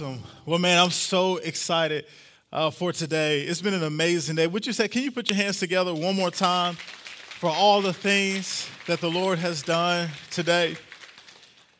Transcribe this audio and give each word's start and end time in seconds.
Awesome. 0.00 0.22
Well, 0.46 0.58
man, 0.58 0.78
I'm 0.78 0.90
so 0.90 1.36
excited 1.36 2.06
uh, 2.50 2.70
for 2.70 2.90
today. 2.90 3.42
It's 3.42 3.60
been 3.60 3.74
an 3.74 3.82
amazing 3.82 4.34
day. 4.34 4.46
Would 4.46 4.66
you 4.66 4.72
say, 4.72 4.88
can 4.88 5.02
you 5.02 5.10
put 5.10 5.28
your 5.28 5.36
hands 5.36 5.58
together 5.58 5.94
one 5.94 6.16
more 6.16 6.30
time 6.30 6.72
for 6.74 7.50
all 7.50 7.82
the 7.82 7.92
things 7.92 8.66
that 8.86 9.02
the 9.02 9.10
Lord 9.10 9.38
has 9.40 9.62
done 9.62 10.08
today? 10.30 10.76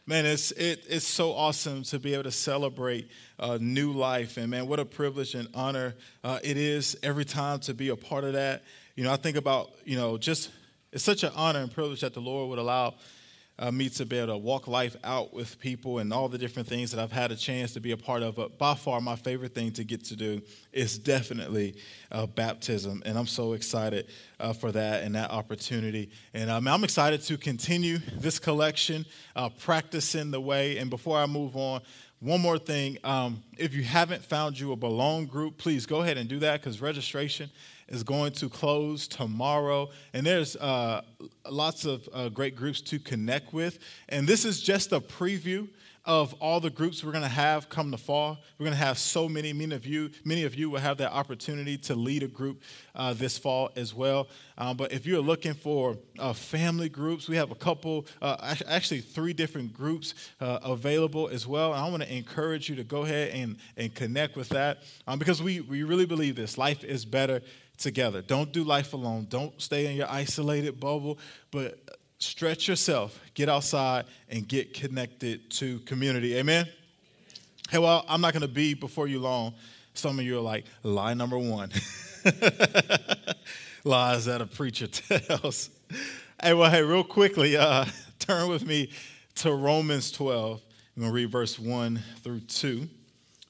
Man, 0.07 0.27
it's, 0.27 0.51
it, 0.53 0.85
it's 0.87 1.07
so 1.07 1.33
awesome 1.33 1.83
to 1.85 1.99
be 1.99 2.13
able 2.13 2.25
to 2.25 2.31
celebrate 2.31 3.11
uh, 3.39 3.57
new 3.59 3.91
life. 3.91 4.37
And 4.37 4.51
man, 4.51 4.69
what 4.69 4.81
a 4.81 4.85
privilege 4.85 5.35
and 5.35 5.49
honor 5.55 5.95
uh, 6.23 6.41
it 6.45 6.59
is 6.59 6.99
every 7.03 7.25
time 7.25 7.61
to 7.61 7.73
be 7.73 7.89
a 7.89 7.97
part 7.97 8.25
of 8.25 8.35
that. 8.35 8.65
You 8.97 9.05
know, 9.05 9.15
I 9.15 9.17
think 9.17 9.39
about, 9.39 9.71
you 9.87 9.97
know, 9.97 10.19
just 10.19 10.51
it's 10.93 11.05
such 11.05 11.23
an 11.23 11.33
honor 11.35 11.61
and 11.61 11.73
privilege 11.73 12.03
that 12.03 12.13
the 12.13 12.21
Lord 12.21 12.51
would 12.51 12.59
allow 12.59 12.97
uh, 13.61 13.71
me 13.71 13.91
to 13.91 14.07
be 14.07 14.17
able 14.17 14.33
to 14.33 14.39
walk 14.39 14.67
life 14.67 14.97
out 15.05 15.35
with 15.35 15.61
people 15.61 15.99
and 15.99 16.13
all 16.15 16.29
the 16.29 16.39
different 16.39 16.67
things 16.67 16.91
that 16.91 17.01
I've 17.01 17.13
had 17.13 17.31
a 17.31 17.37
chance 17.37 17.75
to 17.75 17.81
be 17.81 17.93
a 17.93 17.97
part 17.97 18.23
of. 18.23 18.35
But 18.35 18.59
by 18.59 18.75
far, 18.75 19.03
my 19.03 19.17
favorite 19.17 19.55
thing 19.55 19.71
to 19.73 19.85
get 19.85 20.03
to 20.07 20.17
do 20.17 20.41
is 20.73 20.99
definitely 20.99 21.77
uh, 22.11 22.27
baptism. 22.27 23.03
And 23.05 23.19
I'm 23.19 23.27
so 23.27 23.53
excited 23.53 24.07
uh, 24.41 24.55
for 24.55 24.73
that 24.73 25.05
and 25.05 25.15
that 25.15 25.31
opportunity. 25.31 26.11
And 26.33 26.51
um, 26.51 26.67
I'm 26.67 26.85
excited 26.85 27.21
to 27.25 27.37
continue 27.37 27.99
this 28.17 28.39
collection, 28.39 29.05
uh, 29.37 29.51
practicing 29.51 30.31
the 30.31 30.41
way. 30.41 30.79
And 30.79 30.89
before 30.89 31.19
I 31.19 31.27
move 31.27 31.55
on, 31.55 31.83
one 32.21 32.43
more 32.43 32.59
thing. 32.59 32.99
Um, 33.03 33.43
if 33.57 33.75
you 33.75 33.83
haven't 33.83 34.23
found 34.23 34.61
you 34.61 34.73
a 34.73 34.77
Belong 34.77 35.25
group, 35.25 35.57
please 35.57 35.87
go 35.87 36.03
ahead 36.03 36.19
and 36.19 36.29
do 36.29 36.39
that 36.41 36.61
because 36.61 36.81
registration 36.81 37.51
is 37.89 38.03
going 38.03 38.33
to 38.33 38.49
close 38.51 39.09
tomorrow. 39.09 39.89
And 40.13 40.25
there's 40.27 40.55
uh, 40.57 41.01
lots 41.51 41.87
of 41.87 42.07
uh, 42.13 42.29
great 42.29 42.57
groups 42.57 42.83
to 42.83 42.99
connect 42.99 43.55
with. 43.55 43.79
And 44.11 44.27
this 44.27 44.45
is 44.45 44.61
just 44.61 44.93
a 44.93 45.01
preview 45.01 45.69
of 46.05 46.35
all 46.35 46.61
the 46.61 46.71
groups 46.71 47.05
we're 47.05 47.13
going 47.13 47.23
to 47.23 47.29
have 47.29 47.69
come 47.69 47.91
the 47.91 47.99
fall. 47.99 48.39
We're 48.59 48.65
going 48.65 48.77
to 48.77 48.85
have 48.85 48.99
so 48.99 49.29
many. 49.29 49.53
Many 49.53 49.75
of 49.75 49.87
you, 49.87 50.11
many 50.25 50.45
of 50.45 50.55
you 50.55 50.71
will 50.71 50.81
have 50.81 50.97
that 50.99 51.13
opportunity 51.13 51.77
to 51.79 51.95
lead 51.95 52.23
a 52.23 52.29
group 52.29 52.63
uh, 52.95 53.13
this 53.13 53.37
fall 53.37 53.71
as 53.77 53.95
well. 53.95 54.29
Um, 54.57 54.77
but 54.77 54.93
if 54.93 55.07
you're 55.07 55.21
looking 55.21 55.55
for 55.55 55.99
uh, 56.19 56.33
family 56.33 56.89
groups, 56.89 57.29
we 57.29 57.37
have 57.37 57.51
a 57.51 57.55
couple, 57.55 58.07
uh, 58.23 58.55
actually 58.67 59.01
three 59.01 59.33
different 59.33 59.73
groups 59.73 60.15
uh, 60.41 60.59
available 60.63 61.29
as 61.29 61.47
well. 61.47 61.73
And 61.75 61.83
I 61.83 61.89
want 61.89 62.03
to 62.03 62.15
encourage 62.15 62.69
you 62.69 62.77
to 62.77 62.85
go 62.85 63.03
ahead 63.03 63.33
and, 63.35 63.57
and 63.77 63.95
connect 63.95 64.37
with 64.37 64.49
that 64.51 64.83
um, 65.07 65.19
because 65.19 65.43
we, 65.43 65.61
we 65.61 65.83
really 65.83 66.07
believe 66.07 66.35
this. 66.35 66.57
Life 66.57 66.83
is 66.83 67.05
better 67.05 67.43
together. 67.77 68.23
Don't 68.23 68.53
do 68.53 68.65
life 68.65 68.93
alone. 68.93 69.27
Don't 69.29 69.61
stay 69.61 69.87
in 69.87 69.97
your 69.97 70.11
isolated 70.11 70.79
bubble, 70.79 71.19
but 71.51 71.79
stretch 72.21 72.69
yourself, 72.69 73.19
get 73.35 73.49
outside, 73.49 74.05
and 74.29 74.47
get 74.47 74.75
connected 74.75 75.51
to 75.51 75.81
community. 75.81 76.37
Amen? 76.37 76.69
Hey, 77.71 77.79
well, 77.79 78.05
I'm 78.09 78.21
not 78.21 78.33
going 78.33 78.43
to 78.43 78.49
be 78.49 78.75
before 78.75 79.09
you 79.09 79.19
long. 79.19 79.55
Some 79.95 80.19
of 80.19 80.25
you 80.25 80.39
are 80.39 80.43
like, 80.43 80.65
lie 80.83 81.15
number 81.15 81.39
one. 81.39 81.71
Lies 83.85 84.27
that 84.27 84.41
a 84.41 84.47
preacher 84.47 84.87
tells. 84.87 85.71
Hey, 86.43 86.53
well, 86.53 86.71
hey, 86.71 86.83
real 86.83 87.05
quickly, 87.05 87.57
uh, 87.57 87.87
turn 88.19 88.49
with 88.49 88.67
me 88.67 88.91
to 89.37 89.53
Romans 89.53 90.13
12. 90.13 90.61
I'm 90.97 91.03
going 91.03 91.13
to 91.13 91.15
read 91.15 91.31
verse 91.31 91.59
1 91.59 92.01
through 92.23 92.41
2. 92.41 92.89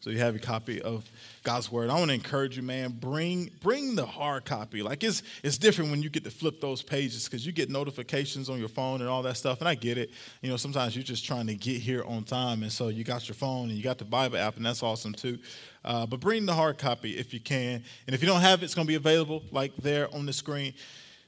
So 0.00 0.08
you 0.08 0.18
have 0.18 0.34
a 0.34 0.38
copy 0.38 0.80
of 0.80 1.04
God's 1.42 1.70
word. 1.70 1.90
I 1.90 1.98
want 1.98 2.08
to 2.08 2.14
encourage 2.14 2.56
you, 2.56 2.62
man. 2.62 2.96
Bring 2.98 3.50
bring 3.60 3.96
the 3.96 4.06
hard 4.06 4.46
copy. 4.46 4.82
Like 4.82 5.04
it's 5.04 5.22
it's 5.42 5.58
different 5.58 5.90
when 5.90 6.02
you 6.02 6.08
get 6.08 6.24
to 6.24 6.30
flip 6.30 6.58
those 6.58 6.82
pages 6.82 7.26
because 7.26 7.44
you 7.44 7.52
get 7.52 7.68
notifications 7.68 8.48
on 8.48 8.58
your 8.58 8.68
phone 8.68 9.02
and 9.02 9.10
all 9.10 9.22
that 9.22 9.36
stuff. 9.36 9.60
And 9.60 9.68
I 9.68 9.74
get 9.74 9.98
it. 9.98 10.10
You 10.40 10.48
know, 10.48 10.56
sometimes 10.56 10.96
you're 10.96 11.02
just 11.02 11.26
trying 11.26 11.46
to 11.48 11.54
get 11.54 11.82
here 11.82 12.02
on 12.04 12.24
time, 12.24 12.62
and 12.62 12.72
so 12.72 12.88
you 12.88 13.04
got 13.04 13.28
your 13.28 13.34
phone 13.34 13.68
and 13.68 13.76
you 13.76 13.82
got 13.82 13.98
the 13.98 14.06
Bible 14.06 14.38
app, 14.38 14.56
and 14.56 14.64
that's 14.64 14.82
awesome 14.82 15.12
too. 15.12 15.38
Uh, 15.84 16.06
but 16.06 16.18
bring 16.18 16.46
the 16.46 16.54
hard 16.54 16.78
copy 16.78 17.18
if 17.18 17.34
you 17.34 17.40
can. 17.40 17.84
And 18.06 18.14
if 18.14 18.22
you 18.22 18.26
don't 18.26 18.40
have 18.40 18.62
it, 18.62 18.64
it's 18.64 18.74
going 18.74 18.86
to 18.86 18.90
be 18.90 18.96
available 18.96 19.42
like 19.50 19.76
there 19.76 20.08
on 20.14 20.24
the 20.24 20.32
screen. 20.32 20.72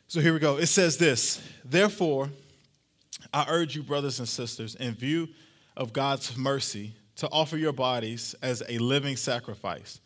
So 0.08 0.20
here 0.20 0.32
we 0.32 0.38
go. 0.38 0.56
It 0.56 0.66
says 0.66 0.96
this. 0.96 1.46
Therefore, 1.62 2.30
I 3.34 3.44
urge 3.48 3.76
you, 3.76 3.82
brothers 3.82 4.18
and 4.18 4.28
sisters, 4.28 4.74
in 4.76 4.94
view 4.94 5.28
of 5.76 5.92
God's 5.92 6.36
mercy 6.38 6.94
to 7.16 7.28
offer 7.30 7.56
your 7.56 7.72
bodies 7.72 8.34
as 8.42 8.62
a 8.68 8.78
living 8.78 9.16
sacrifice, 9.16 10.00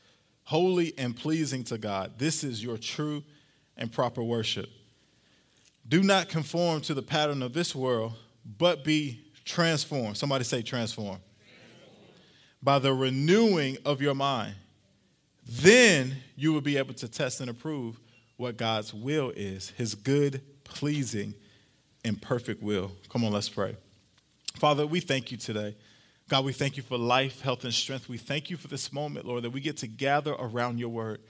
holy 0.44 0.92
and 0.98 1.16
pleasing 1.16 1.64
to 1.64 1.78
God. 1.78 2.18
This 2.18 2.44
is 2.44 2.62
your 2.62 2.76
true 2.76 3.22
and 3.76 3.92
proper 3.92 4.22
worship. 4.22 4.68
Do 5.88 6.02
not 6.02 6.28
conform 6.28 6.80
to 6.82 6.94
the 6.94 7.02
pattern 7.02 7.42
of 7.42 7.52
this 7.52 7.74
world, 7.74 8.14
but 8.58 8.84
be 8.84 9.20
transformed. 9.44 10.16
Somebody 10.16 10.44
say 10.44 10.62
transform. 10.62 11.18
By 12.62 12.78
the 12.78 12.92
renewing 12.92 13.78
of 13.84 14.02
your 14.02 14.14
mind. 14.14 14.54
Then 15.48 16.16
you 16.34 16.52
will 16.52 16.60
be 16.60 16.76
able 16.76 16.94
to 16.94 17.08
test 17.08 17.40
and 17.40 17.48
approve 17.48 18.00
what 18.36 18.56
God's 18.56 18.92
will 18.92 19.30
is, 19.30 19.70
his 19.70 19.94
good, 19.94 20.42
pleasing, 20.64 21.34
and 22.04 22.20
perfect 22.20 22.62
will. 22.62 22.90
Come 23.08 23.24
on, 23.24 23.32
let's 23.32 23.48
pray. 23.48 23.76
Father, 24.56 24.86
we 24.86 25.00
thank 25.00 25.30
you 25.30 25.36
today. 25.36 25.76
God, 26.28 26.44
we 26.44 26.52
thank 26.52 26.76
you 26.76 26.82
for 26.82 26.98
life, 26.98 27.40
health, 27.40 27.62
and 27.62 27.72
strength. 27.72 28.08
We 28.08 28.18
thank 28.18 28.50
you 28.50 28.56
for 28.56 28.66
this 28.66 28.92
moment, 28.92 29.26
Lord, 29.26 29.44
that 29.44 29.50
we 29.50 29.60
get 29.60 29.76
to 29.78 29.86
gather 29.86 30.32
around 30.32 30.78
your 30.78 30.88
word. 30.88 31.20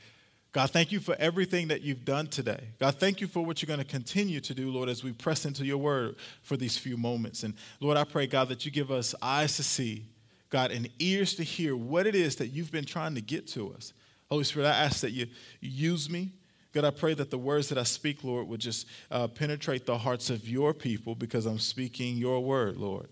God, 0.53 0.71
thank 0.71 0.91
you 0.91 1.01
for 1.01 1.15
everything 1.19 1.69
that 1.69 1.83
you've 1.83 2.07
done 2.07 2.29
today. 2.29 2.69
God, 2.81 2.95
thank 2.95 3.21
you 3.21 3.27
for 3.27 3.45
what 3.45 3.61
you're 3.61 3.67
going 3.67 3.79
to 3.79 3.85
continue 3.85 4.41
to 4.41 4.55
do, 4.55 4.71
Lord, 4.71 4.89
as 4.89 5.05
we 5.05 5.13
press 5.13 5.45
into 5.45 5.67
your 5.67 5.77
word 5.77 6.17
for 6.41 6.57
these 6.57 6.79
few 6.79 6.97
moments. 6.97 7.43
And 7.43 7.53
Lord, 7.79 7.99
I 7.99 8.05
pray, 8.05 8.27
God, 8.27 8.49
that 8.49 8.65
you 8.65 8.71
give 8.71 8.91
us 8.91 9.15
eyes 9.21 9.57
to 9.57 9.63
see, 9.63 10.07
God, 10.49 10.71
and 10.71 10.89
ears 10.99 11.35
to 11.35 11.45
hear 11.45 11.77
what 11.77 12.07
it 12.07 12.15
is 12.15 12.37
that 12.37 12.47
you've 12.47 12.73
been 12.73 12.87
trying 12.87 13.15
to 13.17 13.21
get 13.21 13.47
to 13.49 13.75
us. 13.75 13.93
Holy 14.31 14.45
Spirit, 14.45 14.69
I 14.69 14.85
ask 14.85 15.01
that 15.01 15.11
you 15.11 15.27
use 15.61 16.09
me. 16.09 16.33
God, 16.73 16.87
I 16.87 16.91
pray 16.91 17.13
that 17.13 17.31
the 17.31 17.39
words 17.39 17.69
that 17.69 17.77
I 17.77 17.83
speak, 17.83 18.25
Lord, 18.25 18.49
would 18.49 18.61
just 18.61 18.87
uh, 19.11 19.29
penetrate 19.29 19.85
the 19.85 19.99
hearts 19.99 20.31
of 20.31 20.49
your 20.49 20.73
people 20.73 21.15
because 21.15 21.45
I'm 21.45 21.59
speaking 21.59 22.17
your 22.17 22.41
word, 22.41 22.79
Lord. 22.79 23.09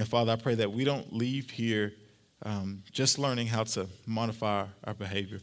And 0.00 0.08
Father, 0.08 0.32
I 0.32 0.36
pray 0.36 0.54
that 0.54 0.72
we 0.72 0.84
don't 0.84 1.12
leave 1.12 1.50
here 1.50 1.92
um, 2.42 2.82
just 2.90 3.18
learning 3.18 3.48
how 3.48 3.64
to 3.64 3.86
modify 4.06 4.64
our 4.84 4.94
behavior, 4.94 5.40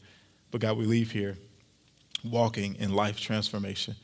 but 0.50 0.62
God, 0.62 0.80
we 0.80 0.86
leave 0.86 1.12
here 1.12 1.38
walking 2.26 2.74
in 2.80 2.92
life 2.92 3.20
transformation. 3.20 3.96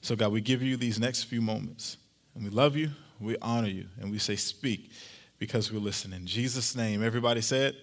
So, 0.00 0.16
God, 0.16 0.32
we 0.32 0.40
give 0.40 0.62
you 0.62 0.78
these 0.78 0.98
next 0.98 1.24
few 1.24 1.42
moments, 1.42 1.98
and 2.34 2.42
we 2.42 2.48
love 2.48 2.76
you, 2.76 2.92
we 3.20 3.36
honor 3.42 3.68
you, 3.68 3.84
and 4.00 4.10
we 4.10 4.16
say, 4.16 4.36
Speak 4.36 4.90
because 5.38 5.70
we're 5.70 5.80
listening. 5.80 6.20
In 6.20 6.26
Jesus' 6.26 6.74
name, 6.74 7.04
everybody 7.04 7.42
said, 7.42 7.76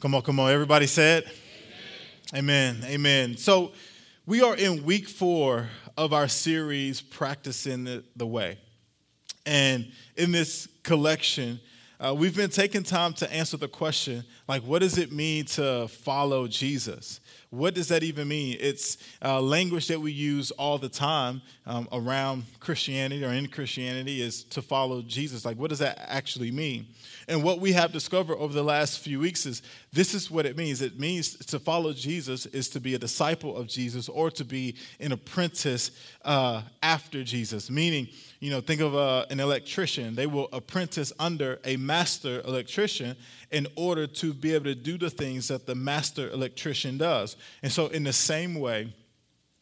Come 0.00 0.14
on, 0.14 0.20
come 0.20 0.38
on, 0.38 0.50
everybody 0.50 0.86
said, 0.86 1.24
Amen. 2.34 2.76
Amen. 2.82 2.90
Amen. 2.90 3.36
So, 3.38 3.72
we 4.26 4.42
are 4.42 4.54
in 4.54 4.84
week 4.84 5.08
four 5.08 5.70
of 5.96 6.12
our 6.12 6.28
series, 6.28 7.00
Practicing 7.00 8.02
the 8.14 8.26
Way. 8.26 8.58
And 9.46 9.90
in 10.16 10.32
this 10.32 10.68
collection, 10.82 11.60
uh, 11.98 12.14
we've 12.16 12.36
been 12.36 12.50
taking 12.50 12.82
time 12.82 13.12
to 13.14 13.32
answer 13.32 13.56
the 13.56 13.68
question 13.68 14.24
like, 14.48 14.62
what 14.62 14.80
does 14.80 14.98
it 14.98 15.12
mean 15.12 15.44
to 15.44 15.88
follow 15.88 16.48
Jesus? 16.48 17.20
What 17.50 17.74
does 17.74 17.88
that 17.88 18.04
even 18.04 18.28
mean? 18.28 18.56
It's 18.60 18.96
uh, 19.24 19.40
language 19.40 19.88
that 19.88 20.00
we 20.00 20.12
use 20.12 20.52
all 20.52 20.78
the 20.78 20.88
time 20.88 21.42
um, 21.66 21.88
around 21.90 22.44
Christianity 22.60 23.24
or 23.24 23.32
in 23.32 23.48
Christianity 23.48 24.22
is 24.22 24.44
to 24.44 24.62
follow 24.62 25.02
Jesus. 25.02 25.44
Like, 25.44 25.56
what 25.56 25.70
does 25.70 25.80
that 25.80 25.98
actually 26.06 26.52
mean? 26.52 26.86
And 27.26 27.42
what 27.42 27.60
we 27.60 27.72
have 27.72 27.90
discovered 27.90 28.36
over 28.38 28.52
the 28.52 28.62
last 28.62 29.00
few 29.00 29.18
weeks 29.18 29.46
is 29.46 29.62
this 29.92 30.14
is 30.14 30.30
what 30.30 30.46
it 30.46 30.56
means. 30.56 30.80
It 30.80 30.98
means 30.98 31.36
to 31.46 31.58
follow 31.58 31.92
Jesus 31.92 32.46
is 32.46 32.68
to 32.70 32.80
be 32.80 32.94
a 32.94 32.98
disciple 32.98 33.56
of 33.56 33.66
Jesus 33.66 34.08
or 34.08 34.30
to 34.30 34.44
be 34.44 34.76
an 35.00 35.10
apprentice 35.10 35.90
uh, 36.24 36.62
after 36.82 37.24
Jesus. 37.24 37.68
Meaning, 37.68 38.08
you 38.40 38.50
know, 38.50 38.60
think 38.60 38.80
of 38.80 38.94
uh, 38.94 39.26
an 39.28 39.38
electrician. 39.38 40.14
They 40.14 40.26
will 40.26 40.48
apprentice 40.52 41.12
under 41.18 41.60
a 41.64 41.76
master 41.76 42.40
electrician 42.42 43.16
in 43.50 43.66
order 43.76 44.06
to 44.06 44.32
be 44.32 44.54
able 44.54 44.64
to 44.64 44.74
do 44.74 44.96
the 44.96 45.10
things 45.10 45.48
that 45.48 45.66
the 45.66 45.74
master 45.74 46.30
electrician 46.30 46.96
does. 46.96 47.36
And 47.62 47.72
so, 47.72 47.86
in 47.88 48.04
the 48.04 48.12
same 48.12 48.54
way, 48.56 48.92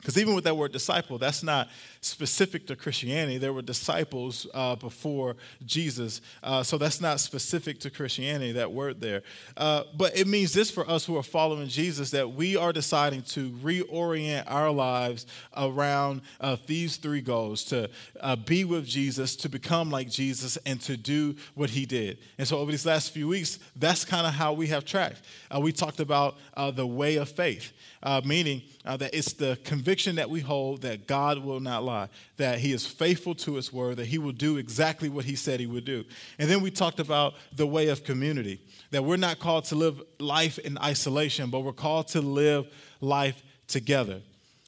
because 0.00 0.17
even 0.17 0.35
with 0.35 0.45
that 0.45 0.56
word 0.56 0.71
disciple, 0.71 1.19
that's 1.19 1.43
not 1.43 1.69
specific 2.00 2.69
to 2.69 2.77
Christianity. 2.77 3.37
There 3.37 3.53
were 3.53 3.62
disciples 3.62 4.47
uh, 4.55 4.77
before 4.77 5.35
Jesus. 5.67 6.21
Uh, 6.41 6.62
so 6.62 6.79
that's 6.79 7.00
not 7.00 7.19
specific 7.19 7.81
to 7.81 7.91
Christianity, 7.91 8.53
that 8.53 8.71
word 8.71 9.00
there. 9.00 9.23
Uh, 9.56 9.83
but 9.97 10.17
it 10.17 10.29
means 10.29 10.53
this 10.53 10.71
for 10.71 10.89
us 10.89 11.05
who 11.05 11.17
are 11.17 11.23
following 11.25 11.67
Jesus 11.67 12.12
that 12.12 12.33
we 12.33 12.56
are 12.56 12.73
deciding 12.73 13.23
to 13.23 13.50
reorient 13.50 14.45
our 14.47 14.71
lives 14.71 15.27
around 15.56 16.21
uh, 16.41 16.56
these 16.69 16.97
three 16.97 17.21
goals 17.21 17.65
to 17.65 17.91
uh, 18.21 18.37
be 18.37 18.65
with 18.65 18.87
Jesus, 18.87 19.35
to 19.35 19.49
become 19.49 19.91
like 19.91 20.09
Jesus, 20.09 20.56
and 20.65 20.81
to 20.83 20.97
do 20.97 21.35
what 21.56 21.71
he 21.71 21.87
did. 21.87 22.19
And 22.39 22.47
so 22.47 22.59
over 22.59 22.71
these 22.71 22.87
last 22.87 23.11
few 23.11 23.27
weeks, 23.27 23.59
that's 23.75 24.05
kind 24.05 24.29
of 24.29 24.35
how 24.35 24.53
we 24.53 24.69
have 24.69 24.85
tracked. 24.85 25.23
Uh, 25.53 25.59
we 25.59 25.73
talked 25.73 25.99
about 25.99 26.37
the 26.75 26.87
way 26.87 27.17
of 27.17 27.29
faith, 27.29 27.73
Uh, 28.00 28.21
meaning 28.25 28.62
uh, 28.85 28.97
that 28.97 29.12
it's 29.12 29.33
the 29.33 29.59
conviction 29.65 29.89
conviction 29.89 30.17
that 30.17 30.29
we 30.29 30.41
hold 30.41 30.83
that 30.83 31.06
God 31.06 31.39
will 31.39 31.61
not 31.61 31.83
lie, 31.83 32.09
that 32.37 32.59
He 32.59 32.73
is 32.73 32.87
faithful 32.87 33.35
to 33.37 33.55
His 33.55 33.73
word, 33.73 33.97
that 33.97 34.06
He 34.06 34.19
will 34.19 34.33
do 34.33 34.59
exactly 34.59 35.09
what 35.09 35.25
He 35.25 35.35
said 35.35 35.61
He 35.61 35.67
would 35.67 35.87
do. 35.87 36.05
And 36.39 36.50
then 36.50 36.61
we 36.61 36.71
talked 36.71 37.00
about 37.00 37.35
the 37.56 37.67
way 37.67 37.89
of 37.89 38.05
community, 38.05 38.61
that 38.91 39.03
we're 39.03 39.17
not 39.17 39.39
called 39.39 39.65
to 39.67 39.77
live 39.77 40.03
life 40.21 40.59
in 40.59 40.77
isolation, 40.79 41.49
but 41.49 41.61
we're 41.61 41.73
called 41.73 42.09
to 42.09 42.21
live 42.21 42.67
life 43.00 43.43
together. 43.67 44.21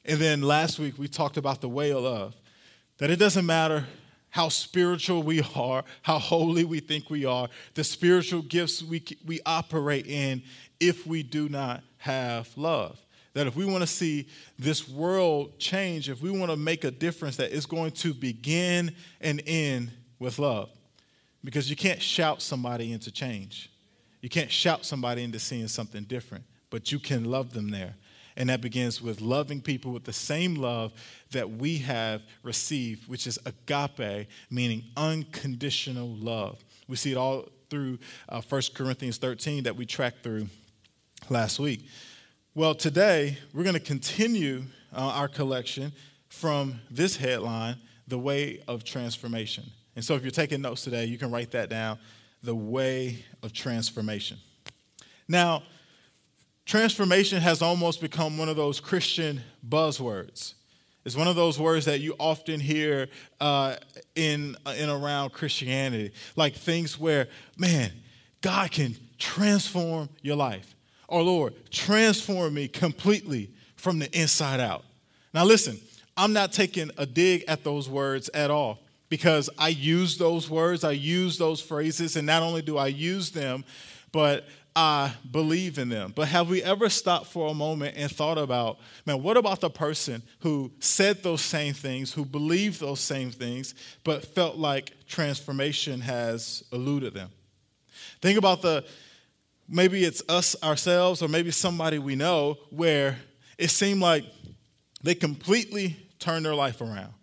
And 0.03 0.19
then 0.19 0.41
last 0.41 0.79
week 0.79 0.97
we 0.97 1.07
talked 1.07 1.37
about 1.37 1.61
the 1.61 1.69
way 1.69 1.91
of 1.91 2.01
love, 2.01 2.35
that 2.97 3.11
it 3.11 3.17
doesn't 3.17 3.45
matter 3.45 3.85
how 4.31 4.49
spiritual 4.49 5.21
we 5.21 5.43
are, 5.55 5.83
how 6.01 6.17
holy 6.17 6.63
we 6.63 6.79
think 6.79 7.09
we 7.09 7.25
are, 7.25 7.47
the 7.75 7.83
spiritual 7.83 8.41
gifts 8.41 8.81
we, 8.81 9.03
we 9.25 9.39
operate 9.45 10.07
in 10.07 10.41
if 10.79 11.05
we 11.05 11.21
do 11.21 11.47
not 11.47 11.83
have 11.97 12.49
love. 12.57 12.99
That 13.33 13.47
if 13.47 13.55
we 13.55 13.65
want 13.65 13.81
to 13.81 13.87
see 13.87 14.27
this 14.59 14.89
world 14.89 15.57
change, 15.57 16.09
if 16.09 16.21
we 16.21 16.31
want 16.31 16.51
to 16.51 16.57
make 16.57 16.83
a 16.83 16.91
difference, 16.91 17.37
that 17.37 17.51
it's 17.51 17.65
going 17.65 17.91
to 17.91 18.13
begin 18.13 18.93
and 19.21 19.41
end 19.45 19.91
with 20.19 20.37
love. 20.37 20.69
Because 21.43 21.69
you 21.69 21.75
can't 21.75 22.01
shout 22.01 22.41
somebody 22.41 22.91
into 22.91 23.11
change. 23.11 23.71
You 24.21 24.29
can't 24.29 24.51
shout 24.51 24.85
somebody 24.85 25.23
into 25.23 25.39
seeing 25.39 25.67
something 25.67 26.03
different, 26.03 26.43
but 26.69 26.91
you 26.91 26.99
can 26.99 27.25
love 27.25 27.53
them 27.53 27.69
there. 27.69 27.95
And 28.37 28.49
that 28.49 28.61
begins 28.61 29.01
with 29.01 29.19
loving 29.19 29.61
people 29.61 29.91
with 29.91 30.03
the 30.05 30.13
same 30.13 30.55
love 30.55 30.93
that 31.31 31.49
we 31.49 31.77
have 31.79 32.21
received, 32.43 33.09
which 33.09 33.27
is 33.27 33.39
agape, 33.45 34.27
meaning 34.49 34.83
unconditional 34.95 36.07
love. 36.07 36.63
We 36.87 36.95
see 36.95 37.11
it 37.11 37.17
all 37.17 37.49
through 37.69 37.99
uh, 38.29 38.41
1 38.41 38.61
Corinthians 38.73 39.17
13 39.17 39.63
that 39.63 39.75
we 39.75 39.85
tracked 39.85 40.23
through 40.23 40.47
last 41.29 41.59
week. 41.59 41.87
Well, 42.53 42.75
today 42.75 43.37
we're 43.53 43.63
going 43.63 43.75
to 43.75 43.79
continue 43.79 44.63
uh, 44.91 44.99
our 44.99 45.29
collection 45.29 45.93
from 46.27 46.81
this 46.89 47.15
headline, 47.15 47.77
The 48.09 48.19
Way 48.19 48.61
of 48.67 48.83
Transformation. 48.83 49.71
And 49.95 50.03
so 50.03 50.15
if 50.15 50.21
you're 50.21 50.31
taking 50.31 50.61
notes 50.61 50.83
today, 50.83 51.05
you 51.05 51.17
can 51.17 51.31
write 51.31 51.51
that 51.51 51.69
down 51.69 51.97
The 52.43 52.53
Way 52.53 53.23
of 53.41 53.53
Transformation. 53.53 54.37
Now, 55.29 55.63
Transformation 56.65 57.39
has 57.39 57.61
almost 57.61 58.01
become 58.01 58.37
one 58.37 58.49
of 58.49 58.57
those 58.57 58.81
Christian 58.81 59.39
buzzwords. 59.65 60.55
It's 61.05 61.15
one 61.15 61.29
of 61.29 61.37
those 61.37 61.57
words 61.57 61.85
that 61.85 62.01
you 62.01 62.15
often 62.19 62.59
hear 62.59 63.07
uh, 63.39 63.77
in, 64.15 64.57
in 64.77 64.89
around 64.89 65.31
Christianity, 65.31 66.11
like 66.35 66.55
things 66.55 66.99
where, 66.99 67.29
man, 67.57 67.93
God 68.41 68.71
can 68.71 68.97
transform 69.17 70.09
your 70.21 70.35
life. 70.35 70.70
Or, 71.11 71.23
Lord, 71.23 71.53
transform 71.69 72.53
me 72.53 72.69
completely 72.69 73.51
from 73.75 73.99
the 73.99 74.09
inside 74.17 74.61
out. 74.61 74.85
Now, 75.33 75.43
listen, 75.43 75.77
I'm 76.15 76.31
not 76.31 76.53
taking 76.53 76.89
a 76.97 77.05
dig 77.05 77.43
at 77.49 77.65
those 77.65 77.89
words 77.89 78.29
at 78.33 78.49
all 78.49 78.79
because 79.09 79.49
I 79.57 79.67
use 79.67 80.17
those 80.17 80.49
words, 80.49 80.85
I 80.85 80.93
use 80.93 81.37
those 81.37 81.59
phrases, 81.59 82.15
and 82.15 82.25
not 82.25 82.43
only 82.43 82.61
do 82.61 82.77
I 82.77 82.87
use 82.87 83.31
them, 83.31 83.65
but 84.13 84.47
I 84.73 85.13
believe 85.29 85.77
in 85.77 85.89
them. 85.89 86.13
But 86.15 86.29
have 86.29 86.49
we 86.49 86.63
ever 86.63 86.87
stopped 86.87 87.25
for 87.25 87.51
a 87.51 87.53
moment 87.53 87.97
and 87.97 88.09
thought 88.09 88.37
about, 88.37 88.79
man, 89.05 89.21
what 89.21 89.35
about 89.35 89.59
the 89.59 89.69
person 89.69 90.23
who 90.39 90.71
said 90.79 91.23
those 91.23 91.41
same 91.41 91.73
things, 91.73 92.13
who 92.13 92.23
believed 92.23 92.79
those 92.79 93.01
same 93.01 93.31
things, 93.31 93.75
but 94.05 94.23
felt 94.33 94.55
like 94.55 94.93
transformation 95.07 95.99
has 95.99 96.63
eluded 96.71 97.13
them? 97.13 97.31
Think 98.21 98.37
about 98.37 98.61
the, 98.61 98.85
maybe 99.71 100.03
it's 100.03 100.21
us 100.29 100.55
ourselves 100.61 101.23
or 101.23 101.27
maybe 101.27 101.49
somebody 101.49 101.97
we 101.97 102.15
know 102.15 102.57
where 102.69 103.17
it 103.57 103.69
seemed 103.69 104.01
like 104.01 104.25
they 105.01 105.15
completely 105.15 105.97
turned 106.19 106.45
their 106.45 106.53
life 106.53 106.81
around. 106.81 107.13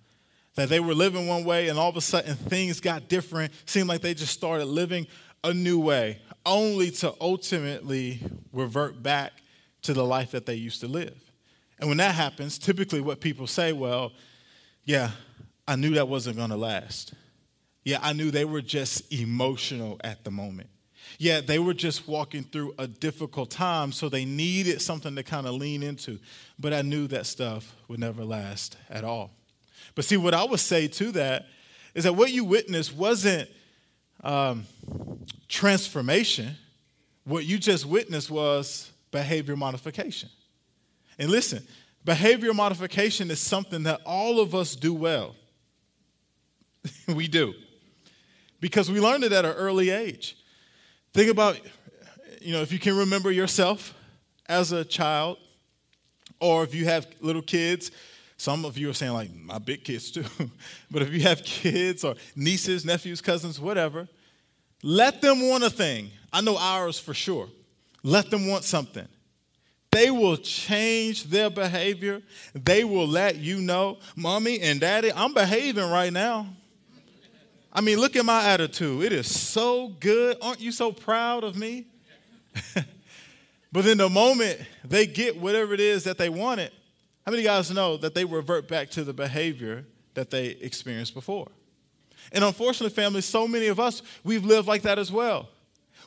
That 0.56 0.68
they 0.68 0.80
were 0.80 0.94
living 0.94 1.28
one 1.28 1.44
way 1.44 1.68
and 1.68 1.78
all 1.78 1.88
of 1.88 1.96
a 1.96 2.00
sudden 2.00 2.34
things 2.34 2.80
got 2.80 3.08
different, 3.08 3.52
seemed 3.66 3.88
like 3.88 4.00
they 4.00 4.14
just 4.14 4.32
started 4.32 4.64
living 4.64 5.06
a 5.44 5.54
new 5.54 5.78
way 5.78 6.20
only 6.44 6.90
to 6.90 7.14
ultimately 7.20 8.20
revert 8.52 9.02
back 9.02 9.32
to 9.82 9.92
the 9.92 10.04
life 10.04 10.32
that 10.32 10.46
they 10.46 10.54
used 10.54 10.80
to 10.80 10.88
live. 10.88 11.14
And 11.78 11.88
when 11.88 11.98
that 11.98 12.14
happens, 12.14 12.58
typically 12.58 13.00
what 13.00 13.20
people 13.20 13.46
say, 13.46 13.72
well, 13.72 14.12
yeah, 14.84 15.10
I 15.68 15.76
knew 15.76 15.90
that 15.94 16.08
wasn't 16.08 16.36
going 16.36 16.50
to 16.50 16.56
last. 16.56 17.14
Yeah, 17.84 17.98
I 18.02 18.12
knew 18.14 18.30
they 18.30 18.44
were 18.44 18.62
just 18.62 19.12
emotional 19.12 20.00
at 20.02 20.24
the 20.24 20.30
moment. 20.30 20.70
Yeah, 21.20 21.40
they 21.40 21.58
were 21.58 21.74
just 21.74 22.06
walking 22.06 22.44
through 22.44 22.74
a 22.78 22.86
difficult 22.86 23.50
time, 23.50 23.90
so 23.90 24.08
they 24.08 24.24
needed 24.24 24.80
something 24.80 25.16
to 25.16 25.24
kind 25.24 25.48
of 25.48 25.54
lean 25.54 25.82
into. 25.82 26.20
But 26.60 26.72
I 26.72 26.82
knew 26.82 27.08
that 27.08 27.26
stuff 27.26 27.74
would 27.88 27.98
never 27.98 28.24
last 28.24 28.76
at 28.88 29.02
all. 29.02 29.32
But 29.96 30.04
see, 30.04 30.16
what 30.16 30.32
I 30.32 30.44
would 30.44 30.60
say 30.60 30.86
to 30.86 31.10
that 31.12 31.46
is 31.92 32.04
that 32.04 32.14
what 32.14 32.30
you 32.30 32.44
witnessed 32.44 32.94
wasn't 32.94 33.50
um, 34.22 34.64
transformation, 35.48 36.54
what 37.24 37.44
you 37.44 37.58
just 37.58 37.84
witnessed 37.84 38.30
was 38.30 38.92
behavior 39.10 39.56
modification. 39.56 40.28
And 41.18 41.30
listen, 41.30 41.66
behavior 42.04 42.54
modification 42.54 43.28
is 43.32 43.40
something 43.40 43.82
that 43.82 44.00
all 44.06 44.38
of 44.38 44.54
us 44.54 44.76
do 44.76 44.94
well. 44.94 45.34
we 47.08 47.26
do. 47.26 47.54
Because 48.60 48.88
we 48.88 49.00
learned 49.00 49.24
it 49.24 49.32
at 49.32 49.44
an 49.44 49.52
early 49.52 49.90
age. 49.90 50.37
Think 51.12 51.30
about, 51.30 51.58
you 52.40 52.52
know, 52.52 52.62
if 52.62 52.72
you 52.72 52.78
can 52.78 52.96
remember 52.96 53.30
yourself 53.30 53.94
as 54.46 54.72
a 54.72 54.84
child, 54.84 55.38
or 56.40 56.62
if 56.62 56.74
you 56.74 56.84
have 56.84 57.06
little 57.20 57.42
kids, 57.42 57.90
some 58.36 58.64
of 58.64 58.78
you 58.78 58.88
are 58.88 58.94
saying, 58.94 59.12
like, 59.12 59.34
my 59.34 59.58
big 59.58 59.84
kids 59.84 60.10
too. 60.10 60.24
but 60.90 61.02
if 61.02 61.10
you 61.10 61.20
have 61.22 61.42
kids 61.42 62.04
or 62.04 62.14
nieces, 62.36 62.84
nephews, 62.84 63.20
cousins, 63.20 63.58
whatever, 63.58 64.08
let 64.82 65.20
them 65.20 65.48
want 65.48 65.64
a 65.64 65.70
thing. 65.70 66.10
I 66.32 66.40
know 66.40 66.56
ours 66.56 66.98
for 66.98 67.14
sure. 67.14 67.48
Let 68.04 68.30
them 68.30 68.46
want 68.46 68.64
something. 68.64 69.08
They 69.90 70.10
will 70.10 70.36
change 70.36 71.24
their 71.24 71.50
behavior. 71.50 72.22
They 72.54 72.84
will 72.84 73.08
let 73.08 73.36
you 73.36 73.58
know, 73.58 73.98
Mommy 74.14 74.60
and 74.60 74.78
Daddy, 74.80 75.10
I'm 75.12 75.34
behaving 75.34 75.90
right 75.90 76.12
now. 76.12 76.46
I 77.78 77.80
mean, 77.80 78.00
look 78.00 78.16
at 78.16 78.24
my 78.24 78.44
attitude. 78.44 79.04
It 79.04 79.12
is 79.12 79.32
so 79.32 79.86
good. 80.00 80.36
Aren't 80.42 80.60
you 80.60 80.72
so 80.72 80.90
proud 80.90 81.44
of 81.44 81.54
me? 81.54 81.86
but 83.70 83.86
in 83.86 83.98
the 83.98 84.08
moment 84.08 84.60
they 84.84 85.06
get 85.06 85.40
whatever 85.40 85.74
it 85.74 85.78
is 85.78 86.02
that 86.02 86.18
they 86.18 86.28
wanted, 86.28 86.72
how 87.24 87.30
many 87.30 87.44
guys 87.44 87.70
know 87.70 87.96
that 87.98 88.16
they 88.16 88.24
revert 88.24 88.66
back 88.66 88.90
to 88.90 89.04
the 89.04 89.12
behavior 89.12 89.84
that 90.14 90.28
they 90.28 90.46
experienced 90.46 91.14
before? 91.14 91.46
And 92.32 92.42
unfortunately, 92.42 92.92
family, 92.92 93.20
so 93.20 93.46
many 93.46 93.68
of 93.68 93.78
us, 93.78 94.02
we've 94.24 94.44
lived 94.44 94.66
like 94.66 94.82
that 94.82 94.98
as 94.98 95.12
well. 95.12 95.48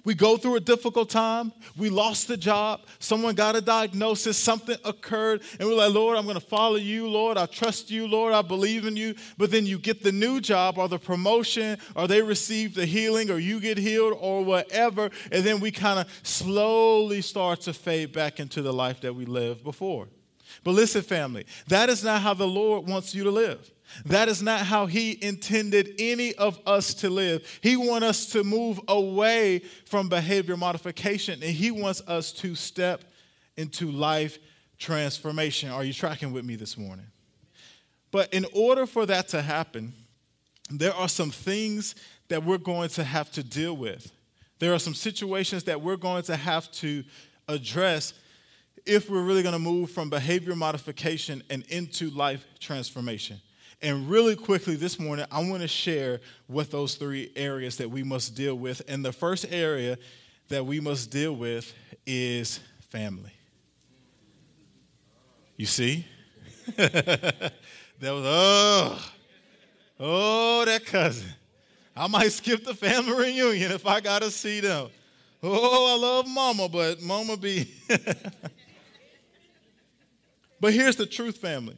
We 0.03 0.15
go 0.15 0.38
through 0.38 0.55
a 0.55 0.60
difficult 0.60 1.10
time. 1.10 1.53
We 1.77 1.89
lost 1.89 2.27
the 2.27 2.38
job. 2.38 2.81
Someone 3.00 3.36
got 3.36 3.55
a 3.55 3.62
diagnosis. 3.62 4.38
Something 4.38 4.77
occurred. 4.84 5.41
And 5.60 5.67
we're 5.67 5.75
like, 5.75 5.93
Lord, 5.93 6.17
I'm 6.17 6.25
going 6.25 6.39
to 6.39 6.46
follow 6.46 6.77
you, 6.77 7.08
Lord. 7.08 7.38
I 7.38 7.46
trust 7.46 7.91
you, 7.91 8.08
Lord. 8.08 8.34
I 8.34 8.41
believe 8.41 8.86
in 8.86 8.96
you. 8.96 9.15
But 9.38 9.51
then 9.51 9.65
you 9.65 9.77
get 9.77 10.03
the 10.03 10.12
new 10.12 10.41
job 10.41 10.77
or 10.77 10.88
the 10.88 11.00
promotion 11.00 11.77
or 11.96 12.08
they 12.08 12.22
receive 12.22 12.74
the 12.74 12.86
healing 12.86 13.29
or 13.29 13.38
you 13.38 13.60
get 13.60 13.77
healed 13.77 14.17
or 14.20 14.43
whatever. 14.43 15.12
And 15.31 15.43
then 15.43 15.60
we 15.60 15.72
kind 15.72 16.00
of 16.00 16.22
slowly 16.24 17.22
start 17.22 17.62
to 17.62 17.74
fade 17.74 18.12
back 18.12 18.39
into 18.39 18.62
the 18.62 18.74
life 18.74 19.01
that 19.01 19.13
we 19.13 19.25
lived 19.25 19.63
before. 19.63 20.08
But 20.63 20.72
listen, 20.72 21.01
family, 21.01 21.46
that 21.67 21.89
is 21.89 22.03
not 22.03 22.22
how 22.22 22.34
the 22.34 22.48
Lord 22.48 22.88
wants 22.88 23.15
you 23.15 23.24
to 23.24 23.31
live. 23.31 23.72
That 24.05 24.29
is 24.29 24.41
not 24.41 24.62
how 24.62 24.86
he 24.86 25.17
intended 25.21 25.95
any 26.00 26.33
of 26.36 26.60
us 26.65 26.93
to 26.95 27.10
live. 27.10 27.60
He 27.62 27.75
wants 27.75 28.07
us 28.07 28.25
to 28.27 28.43
move 28.43 28.79
away 28.88 29.60
from 29.86 30.10
behavior 30.10 30.57
modification 30.57 31.41
and 31.43 31.51
he 31.51 31.71
wants 31.71 32.01
us 32.07 32.31
to 32.33 32.55
step 32.55 33.03
into 33.57 33.91
life 33.91 34.38
transformation. 34.77 35.69
Are 35.69 35.83
you 35.83 35.93
tracking 35.93 36.31
with 36.31 36.45
me 36.45 36.55
this 36.55 36.77
morning? 36.77 37.05
But 38.12 38.33
in 38.33 38.45
order 38.53 38.86
for 38.86 39.05
that 39.05 39.29
to 39.29 39.41
happen, 39.41 39.93
there 40.69 40.93
are 40.93 41.10
some 41.10 41.31
things 41.31 41.95
that 42.29 42.43
we're 42.43 42.57
going 42.57 42.89
to 42.89 43.03
have 43.03 43.31
to 43.33 43.43
deal 43.43 43.75
with. 43.75 44.12
There 44.60 44.74
are 44.74 44.79
some 44.79 44.93
situations 44.93 45.63
that 45.65 45.81
we're 45.81 45.98
going 45.98 46.24
to 46.24 46.36
have 46.36 46.71
to 46.74 47.03
address 47.48 48.13
if 48.86 49.10
we're 49.10 49.24
really 49.24 49.43
going 49.43 49.53
to 49.53 49.60
move 49.60 49.91
from 49.91 50.10
behavior 50.10 50.55
modification 50.55 51.43
and 51.50 51.63
into 51.69 52.10
life 52.10 52.45
transformation. 52.60 53.41
And 53.81 54.09
really 54.09 54.35
quickly 54.35 54.75
this 54.75 55.00
morning, 55.00 55.25
I 55.31 55.43
want 55.43 55.61
to 55.61 55.67
share 55.67 56.21
what 56.47 56.69
those 56.69 56.95
three 56.95 57.31
areas 57.35 57.77
that 57.77 57.89
we 57.89 58.03
must 58.03 58.35
deal 58.35 58.55
with. 58.55 58.81
And 58.88 59.03
the 59.03 59.11
first 59.11 59.45
area 59.50 59.97
that 60.50 60.65
we 60.65 60.79
must 60.79 61.09
deal 61.09 61.35
with 61.35 61.73
is 62.05 62.59
family. 62.89 63.31
You 65.57 65.65
see? 65.65 66.05
that 66.77 67.51
was, 68.01 68.23
oh, 68.25 69.11
oh, 70.00 70.65
that 70.65 70.85
cousin. 70.85 71.29
I 71.95 72.07
might 72.07 72.31
skip 72.31 72.63
the 72.63 72.73
family 72.73 73.13
reunion 73.13 73.71
if 73.71 73.85
I 73.85 74.00
got 74.00 74.21
to 74.21 74.31
see 74.31 74.59
them. 74.59 74.89
Oh, 75.43 75.95
I 75.95 76.00
love 76.00 76.27
mama, 76.27 76.69
but 76.69 77.01
mama 77.01 77.35
be. 77.35 77.71
But 80.61 80.73
here's 80.73 80.95
the 80.95 81.07
truth, 81.07 81.38
family. 81.38 81.75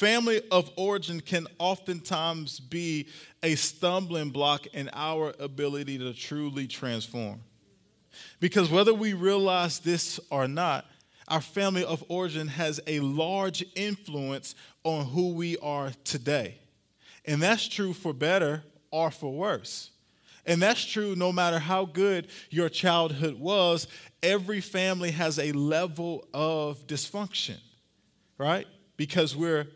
Family 0.00 0.40
of 0.50 0.70
origin 0.76 1.20
can 1.20 1.46
oftentimes 1.58 2.58
be 2.58 3.06
a 3.42 3.54
stumbling 3.54 4.30
block 4.30 4.66
in 4.68 4.88
our 4.94 5.34
ability 5.38 5.98
to 5.98 6.14
truly 6.14 6.66
transform. 6.66 7.42
Because 8.40 8.70
whether 8.70 8.94
we 8.94 9.12
realize 9.12 9.78
this 9.78 10.18
or 10.30 10.48
not, 10.48 10.86
our 11.28 11.42
family 11.42 11.84
of 11.84 12.02
origin 12.08 12.48
has 12.48 12.80
a 12.86 13.00
large 13.00 13.62
influence 13.74 14.54
on 14.84 15.04
who 15.04 15.34
we 15.34 15.58
are 15.58 15.92
today. 16.04 16.56
And 17.26 17.42
that's 17.42 17.68
true 17.68 17.92
for 17.92 18.14
better 18.14 18.62
or 18.90 19.10
for 19.10 19.30
worse. 19.30 19.90
And 20.46 20.62
that's 20.62 20.82
true 20.82 21.14
no 21.14 21.30
matter 21.30 21.58
how 21.58 21.84
good 21.84 22.28
your 22.48 22.70
childhood 22.70 23.38
was, 23.38 23.86
every 24.22 24.62
family 24.62 25.10
has 25.10 25.38
a 25.38 25.52
level 25.52 26.26
of 26.32 26.86
dysfunction, 26.86 27.58
right? 28.38 28.66
Because 28.96 29.36
we're 29.36 29.66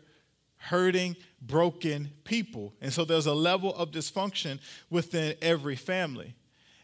hurting, 0.65 1.15
broken 1.41 2.11
people. 2.23 2.73
And 2.81 2.91
so 2.91 3.05
there's 3.05 3.27
a 3.27 3.33
level 3.33 3.73
of 3.75 3.91
dysfunction 3.91 4.59
within 4.89 5.35
every 5.41 5.75
family. 5.75 6.35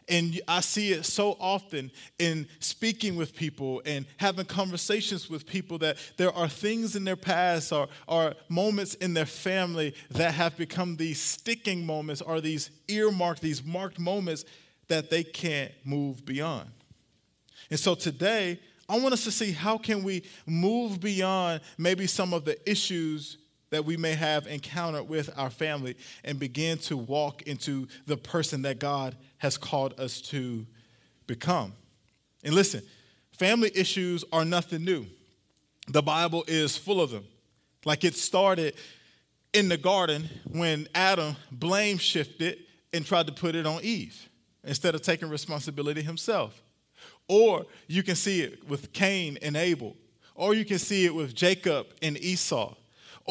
And 0.08 0.42
I 0.48 0.60
see 0.60 0.92
it 0.92 1.06
so 1.06 1.38
often 1.40 1.90
in 2.20 2.48
speaking 2.60 3.16
with 3.16 3.34
people 3.34 3.82
and 3.86 4.06
having 4.18 4.46
conversations 4.46 5.30
with 5.30 5.46
people 5.46 5.78
that 5.80 5.98
there 6.18 6.34
are 6.34 6.50
things 6.50 6.96
in 6.96 7.06
their 7.06 7.16
past 7.16 7.72
or, 7.72 7.88
or 8.08 8.34
moments 8.50 8.96
in 8.96 9.14
their 9.14 9.26
family 9.26 9.96
that 10.10 10.34
have 10.34 10.58
become 10.58 10.98
these 10.98 11.22
sticking 11.22 11.86
moments 11.86 12.22
or 12.22 12.42
these 12.42 12.72
earmarked, 12.88 13.42
these 13.42 13.64
marked 13.64 14.00
moments 14.00 14.44
that 14.90 15.10
they 15.10 15.24
can't 15.24 15.72
move 15.86 16.26
beyond. 16.26 16.70
And 17.70 17.80
so 17.80 17.96
today, 17.96 18.60
I 18.90 19.00
want 19.00 19.14
us 19.14 19.24
to 19.24 19.32
see 19.32 19.54
how 19.54 19.78
can 19.78 20.04
we 20.04 20.24
move 20.46 21.00
beyond 21.00 21.62
maybe 21.78 22.06
some 22.06 22.34
of 22.34 22.44
the 22.44 22.70
issues 22.70 23.38
that 23.72 23.86
we 23.86 23.98
may 23.98 24.14
have 24.14 24.46
encountered 24.48 25.10
with 25.10 25.30
our 25.36 25.50
family 25.50 25.98
and 26.24 26.40
begin 26.40 26.78
to 26.78 26.96
walk 26.96 27.42
into 27.44 27.88
the 28.06 28.18
person 28.18 28.62
that 28.62 28.80
God 28.80 29.16
has 29.38 29.58
called 29.58 30.00
us 30.00 30.22
to 30.22 30.66
become. 31.26 31.74
And 32.44 32.54
listen, 32.54 32.84
family 33.32 33.72
issues 33.74 34.24
are 34.32 34.46
nothing 34.46 34.86
new. 34.86 35.08
The 35.88 36.04
Bible 36.04 36.44
is 36.48 36.78
full 36.78 37.02
of 37.02 37.10
them. 37.10 37.26
Like 37.86 38.04
it 38.04 38.16
started 38.16 38.76
in 39.54 39.68
the 39.68 39.78
garden 39.78 40.30
when 40.52 40.88
Adam 40.94 41.36
blame 41.52 41.98
shifted 41.98 42.60
and 42.94 43.06
tried 43.06 43.28
to 43.28 43.34
put 43.34 43.56
it 43.56 43.66
on 43.66 43.82
Eve 43.84 44.30
instead 44.64 44.96
of 44.96 45.02
taking 45.02 45.30
responsibility 45.30 46.02
himself. 46.02 46.62
Or 47.28 47.66
you 47.88 48.04
can 48.04 48.16
see 48.16 48.42
it 48.42 48.68
with 48.68 48.94
Cain 48.94 49.38
and 49.42 49.56
Abel. 49.56 49.96
Or 50.36 50.54
you 50.54 50.66
can 50.66 50.80
see 50.80 51.06
it 51.06 51.16
with 51.16 51.34
Jacob 51.34 51.88
and 52.02 52.18
Esau. 52.18 52.76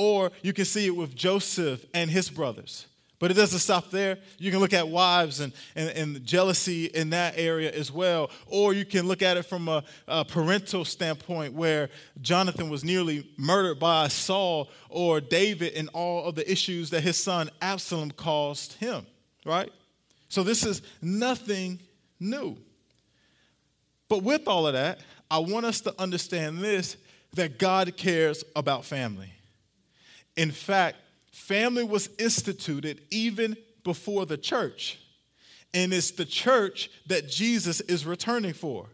Or 0.02 0.32
you 0.40 0.54
can 0.54 0.64
see 0.64 0.86
it 0.86 0.96
with 0.96 1.14
Joseph 1.14 1.84
and 1.92 2.10
his 2.10 2.30
brothers. 2.30 2.86
But 3.18 3.30
it 3.30 3.34
doesn't 3.34 3.58
stop 3.58 3.90
there. 3.90 4.16
You 4.38 4.50
can 4.50 4.58
look 4.58 4.72
at 4.72 4.88
wives 4.88 5.40
and, 5.40 5.52
and, 5.76 5.90
and 5.90 6.24
jealousy 6.24 6.86
in 6.86 7.10
that 7.10 7.34
area 7.36 7.70
as 7.70 7.92
well. 7.92 8.30
Or 8.46 8.72
you 8.72 8.86
can 8.86 9.06
look 9.06 9.20
at 9.20 9.36
it 9.36 9.42
from 9.42 9.68
a, 9.68 9.84
a, 10.08 10.24
parental 10.24 10.86
standpoint 10.86 11.52
where 11.52 11.90
Jonathan 12.22 12.70
was 12.70 12.82
nearly 12.82 13.28
murdered 13.36 13.78
by 13.78 14.08
Saul, 14.08 14.70
or 14.88 15.20
David 15.20 15.74
and 15.74 15.90
all 15.92 16.24
of 16.24 16.34
the 16.34 16.50
issues 16.50 16.88
that 16.88 17.02
his 17.02 17.22
son 17.22 17.50
Absalom 17.60 18.12
caused 18.12 18.72
him, 18.78 19.04
right? 19.44 19.70
So 20.30 20.42
this 20.42 20.64
is 20.64 20.80
nothing 21.02 21.78
new. 22.18 22.56
But 24.08 24.22
with 24.22 24.48
all 24.48 24.66
of 24.66 24.72
that, 24.72 25.00
I 25.30 25.40
want 25.40 25.66
us 25.66 25.82
to 25.82 25.94
understand 26.00 26.60
this 26.60 26.96
that 27.34 27.58
God 27.58 27.98
cares 27.98 28.44
about 28.56 28.86
family. 28.86 29.34
In 30.40 30.52
fact, 30.52 30.96
family 31.32 31.84
was 31.84 32.08
instituted 32.18 33.02
even 33.10 33.58
before 33.84 34.24
the 34.24 34.38
church. 34.38 34.98
And 35.74 35.92
it's 35.92 36.12
the 36.12 36.24
church 36.24 36.90
that 37.08 37.28
Jesus 37.28 37.82
is 37.82 38.06
returning 38.06 38.54
for. 38.54 38.86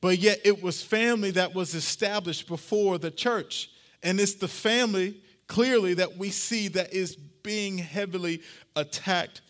But 0.00 0.20
yet 0.20 0.38
it 0.44 0.62
was 0.62 0.84
family 0.84 1.32
that 1.32 1.52
was 1.52 1.74
established 1.74 2.46
before 2.46 2.98
the 2.98 3.10
church. 3.10 3.70
And 4.04 4.20
it's 4.20 4.34
the 4.34 4.46
family 4.46 5.20
clearly 5.48 5.94
that 5.94 6.16
we 6.16 6.30
see 6.30 6.68
that 6.68 6.92
is 6.92 7.16
being 7.16 7.76
heavily 7.76 8.40
attacked 8.76 9.42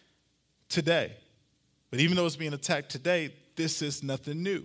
today. 0.71 1.13
But 1.91 2.01
even 2.01 2.17
though 2.17 2.25
it's 2.25 2.37
being 2.37 2.55
attacked 2.55 2.89
today, 2.89 3.35
this 3.55 3.83
is 3.83 4.03
nothing 4.03 4.43
new. 4.43 4.65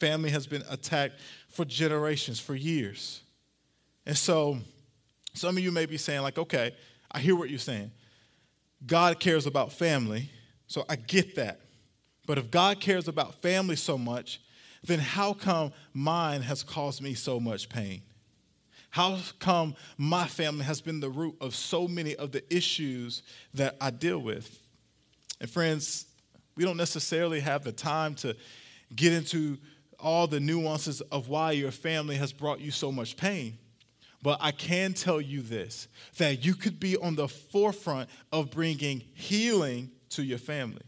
Family 0.00 0.30
has 0.30 0.48
been 0.48 0.64
attacked 0.68 1.20
for 1.48 1.64
generations, 1.64 2.40
for 2.40 2.56
years. 2.56 3.20
And 4.04 4.18
so 4.18 4.58
some 5.38 5.56
of 5.56 5.62
you 5.62 5.72
may 5.72 5.86
be 5.86 5.96
saying, 5.96 6.22
like, 6.22 6.38
okay, 6.38 6.74
I 7.10 7.20
hear 7.20 7.36
what 7.36 7.50
you're 7.50 7.58
saying. 7.58 7.90
God 8.86 9.18
cares 9.20 9.46
about 9.46 9.72
family, 9.72 10.30
so 10.66 10.84
I 10.88 10.96
get 10.96 11.36
that. 11.36 11.60
But 12.26 12.38
if 12.38 12.50
God 12.50 12.80
cares 12.80 13.08
about 13.08 13.40
family 13.40 13.76
so 13.76 13.96
much, 13.96 14.40
then 14.84 14.98
how 14.98 15.32
come 15.32 15.72
mine 15.94 16.42
has 16.42 16.62
caused 16.62 17.02
me 17.02 17.14
so 17.14 17.40
much 17.40 17.68
pain? 17.68 18.02
How 18.90 19.18
come 19.38 19.74
my 19.96 20.26
family 20.26 20.64
has 20.64 20.80
been 20.80 21.00
the 21.00 21.10
root 21.10 21.36
of 21.40 21.54
so 21.54 21.86
many 21.88 22.16
of 22.16 22.32
the 22.32 22.42
issues 22.54 23.22
that 23.54 23.76
I 23.80 23.90
deal 23.90 24.18
with? 24.18 24.60
And 25.40 25.50
friends, 25.50 26.06
we 26.56 26.64
don't 26.64 26.76
necessarily 26.76 27.40
have 27.40 27.64
the 27.64 27.72
time 27.72 28.14
to 28.16 28.34
get 28.94 29.12
into 29.12 29.58
all 29.98 30.26
the 30.26 30.40
nuances 30.40 31.00
of 31.00 31.28
why 31.28 31.52
your 31.52 31.70
family 31.70 32.16
has 32.16 32.32
brought 32.32 32.60
you 32.60 32.70
so 32.70 32.90
much 32.90 33.16
pain. 33.16 33.58
But 34.22 34.38
I 34.40 34.50
can 34.50 34.94
tell 34.94 35.20
you 35.20 35.42
this 35.42 35.88
that 36.16 36.44
you 36.44 36.54
could 36.54 36.80
be 36.80 36.96
on 36.96 37.14
the 37.14 37.28
forefront 37.28 38.08
of 38.32 38.50
bringing 38.50 39.02
healing 39.14 39.90
to 40.10 40.22
your 40.22 40.38
family. 40.38 40.82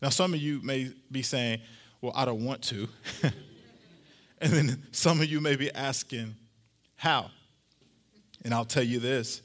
Now, 0.00 0.08
some 0.08 0.34
of 0.34 0.40
you 0.40 0.60
may 0.62 0.92
be 1.10 1.22
saying, 1.22 1.60
Well, 2.00 2.12
I 2.14 2.24
don't 2.24 2.44
want 2.44 2.62
to. 2.64 2.88
and 4.40 4.52
then 4.52 4.82
some 4.92 5.20
of 5.20 5.26
you 5.26 5.40
may 5.40 5.56
be 5.56 5.72
asking, 5.72 6.34
How? 6.96 7.30
And 8.44 8.52
I'll 8.52 8.64
tell 8.64 8.82
you 8.82 8.98
this 8.98 9.42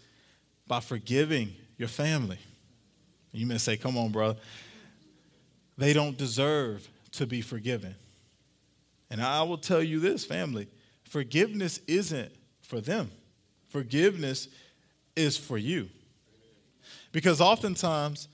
by 0.67 0.79
forgiving 0.79 1.53
your 1.77 1.89
family. 1.89 2.39
You 3.31 3.45
may 3.45 3.57
say, 3.57 3.77
Come 3.77 3.97
on, 3.97 4.11
brother. 4.11 4.39
They 5.77 5.93
don't 5.93 6.17
deserve 6.17 6.87
to 7.11 7.27
be 7.27 7.41
forgiven. 7.41 7.95
And 9.09 9.21
I 9.21 9.43
will 9.43 9.57
tell 9.57 9.83
you 9.83 9.99
this, 9.99 10.25
family 10.25 10.67
forgiveness 11.03 11.79
isn't 11.87 12.31
for 12.67 12.81
them. 12.81 13.09
Forgiveness 13.69 14.49
is 15.15 15.37
for 15.37 15.57
you. 15.57 15.89
Because 17.11 17.41
oftentimes, 17.41 18.27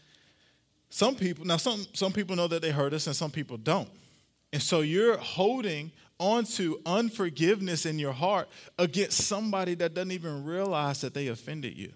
some 0.90 1.16
people, 1.16 1.46
now 1.46 1.58
some, 1.58 1.86
some 1.94 2.12
people 2.12 2.36
know 2.36 2.48
that 2.48 2.62
they 2.62 2.72
hurt 2.72 2.94
us 2.94 3.08
and 3.08 3.16
some 3.16 3.32
people 3.32 3.58
don't. 3.58 3.90
And 4.52 4.62
so 4.62 4.82
you're 4.82 5.18
holding 5.18 5.92
onto 6.20 6.80
unforgiveness 6.86 7.86
in 7.86 7.98
your 7.98 8.12
heart 8.12 8.50
against 8.78 9.22
somebody 9.28 9.76
that 9.76 9.94
doesn't 9.94 10.12
even 10.12 10.44
realize 10.44 11.02
that 11.02 11.14
they 11.14 11.28
offended 11.28 11.78
you. 11.78 11.92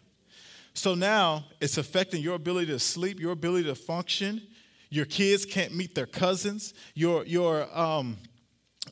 So 0.74 0.94
now 0.96 1.46
it's 1.60 1.78
affecting 1.78 2.22
your 2.22 2.36
ability 2.36 2.68
to 2.68 2.80
sleep, 2.80 3.20
your 3.20 3.32
ability 3.32 3.66
to 3.66 3.76
function. 3.76 4.42
Your 4.90 5.06
kids 5.06 5.46
can't 5.46 5.76
meet 5.76 5.96
their 5.96 6.06
cousins. 6.06 6.74
Your, 6.94 7.26
your, 7.26 7.68
um, 7.78 8.18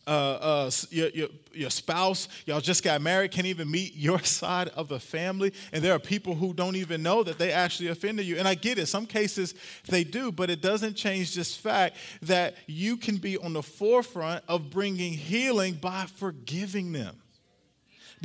uh, 0.08 0.10
uh, 0.10 0.72
your, 0.90 1.10
your, 1.10 1.28
your, 1.54 1.70
spouse, 1.70 2.28
y'all 2.46 2.62
just 2.62 2.84
got 2.84 3.02
married, 3.02 3.32
can't 3.32 3.48
even 3.48 3.70
meet 3.70 3.96
your 3.96 4.20
side 4.24 4.70
of 4.70 4.88
the 4.88 5.00
family. 5.00 5.52
And 5.72 5.84
there 5.84 5.94
are 5.94 6.00
people 6.00 6.36
who 6.36 6.54
don't 6.54 6.76
even 6.76 7.02
know 7.02 7.24
that 7.24 7.38
they 7.38 7.52
actually 7.52 7.90
offended 7.90 8.26
you. 8.26 8.38
And 8.38 8.48
I 8.48 8.56
get 8.56 8.78
it, 8.78 8.88
some 8.88 9.06
cases 9.06 9.56
they 9.88 10.04
do, 10.04 10.32
but 10.32 10.50
it 10.50 10.62
doesn't 10.62 10.96
change 10.96 11.34
this 11.34 11.56
fact 11.56 11.98
that 12.22 12.56
you 12.68 12.98
can 12.98 13.18
be 13.18 13.38
on 13.38 13.54
the 13.54 13.64
forefront 13.64 14.44
of 14.48 14.70
bringing 14.70 15.14
healing 15.14 15.74
by 15.74 16.06
forgiving 16.06 16.92
them. 16.92 17.18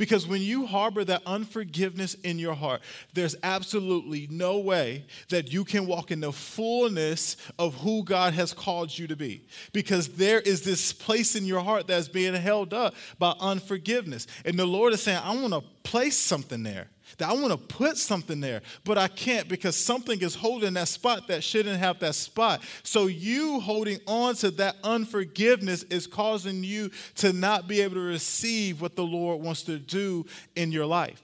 Because 0.01 0.25
when 0.25 0.41
you 0.41 0.65
harbor 0.65 1.05
that 1.05 1.21
unforgiveness 1.27 2.15
in 2.15 2.39
your 2.39 2.55
heart, 2.55 2.81
there's 3.13 3.35
absolutely 3.43 4.27
no 4.31 4.57
way 4.57 5.05
that 5.29 5.53
you 5.53 5.63
can 5.63 5.85
walk 5.85 6.09
in 6.09 6.21
the 6.21 6.31
fullness 6.31 7.37
of 7.59 7.75
who 7.75 8.03
God 8.03 8.33
has 8.33 8.51
called 8.51 8.97
you 8.97 9.05
to 9.05 9.15
be. 9.15 9.45
Because 9.73 10.07
there 10.07 10.39
is 10.39 10.63
this 10.63 10.91
place 10.91 11.35
in 11.35 11.45
your 11.45 11.59
heart 11.61 11.85
that's 11.85 12.07
being 12.07 12.33
held 12.33 12.73
up 12.73 12.95
by 13.19 13.35
unforgiveness. 13.39 14.25
And 14.43 14.57
the 14.57 14.65
Lord 14.65 14.91
is 14.93 15.03
saying, 15.03 15.19
I 15.23 15.35
want 15.35 15.53
to 15.53 15.61
place 15.83 16.17
something 16.17 16.63
there 16.63 16.87
that 17.17 17.29
I 17.29 17.33
want 17.33 17.51
to 17.51 17.57
put 17.57 17.97
something 17.97 18.39
there, 18.39 18.61
but 18.83 18.97
I 18.97 19.07
can't 19.07 19.47
because 19.47 19.75
something 19.75 20.21
is 20.21 20.35
holding 20.35 20.73
that 20.73 20.87
spot 20.87 21.27
that 21.27 21.43
shouldn't 21.43 21.79
have 21.79 21.99
that 21.99 22.15
spot. 22.15 22.61
So, 22.83 23.07
you 23.07 23.59
holding 23.59 23.99
on 24.07 24.35
to 24.35 24.51
that 24.51 24.75
unforgiveness 24.83 25.83
is 25.83 26.07
causing 26.07 26.63
you 26.63 26.91
to 27.15 27.33
not 27.33 27.67
be 27.67 27.81
able 27.81 27.95
to 27.95 28.01
receive 28.01 28.81
what 28.81 28.95
the 28.95 29.03
Lord 29.03 29.41
wants 29.41 29.63
to 29.63 29.77
do 29.77 30.25
in 30.55 30.71
your 30.71 30.85
life. 30.85 31.21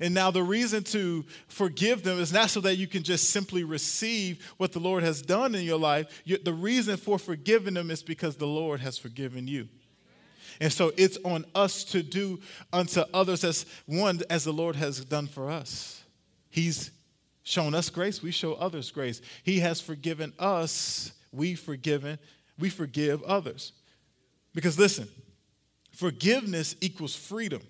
And 0.00 0.14
now, 0.14 0.30
the 0.30 0.42
reason 0.42 0.82
to 0.84 1.24
forgive 1.46 2.02
them 2.02 2.18
is 2.18 2.32
not 2.32 2.50
so 2.50 2.60
that 2.60 2.76
you 2.76 2.86
can 2.86 3.02
just 3.02 3.30
simply 3.30 3.64
receive 3.64 4.44
what 4.56 4.72
the 4.72 4.80
Lord 4.80 5.02
has 5.02 5.22
done 5.22 5.54
in 5.54 5.64
your 5.64 5.78
life. 5.78 6.22
The 6.26 6.52
reason 6.52 6.96
for 6.96 7.18
forgiving 7.18 7.74
them 7.74 7.90
is 7.90 8.02
because 8.02 8.36
the 8.36 8.46
Lord 8.46 8.80
has 8.80 8.98
forgiven 8.98 9.46
you. 9.46 9.68
And 10.60 10.72
so 10.72 10.92
it's 10.96 11.18
on 11.24 11.44
us 11.54 11.84
to 11.84 12.02
do 12.02 12.40
unto 12.72 13.02
others 13.12 13.44
as 13.44 13.66
one 13.86 14.20
as 14.30 14.44
the 14.44 14.52
Lord 14.52 14.76
has 14.76 15.04
done 15.04 15.26
for 15.26 15.50
us. 15.50 16.02
He's 16.50 16.90
shown 17.42 17.74
us 17.74 17.90
grace, 17.90 18.22
we 18.22 18.30
show 18.30 18.54
others 18.54 18.90
grace. 18.90 19.20
He 19.42 19.60
has 19.60 19.80
forgiven 19.80 20.32
us, 20.38 21.12
we 21.32 21.54
forgiven, 21.54 22.18
we 22.58 22.70
forgive 22.70 23.22
others. 23.24 23.72
Because 24.54 24.78
listen, 24.78 25.08
forgiveness 25.92 26.76
equals 26.80 27.14
freedom. 27.14 27.62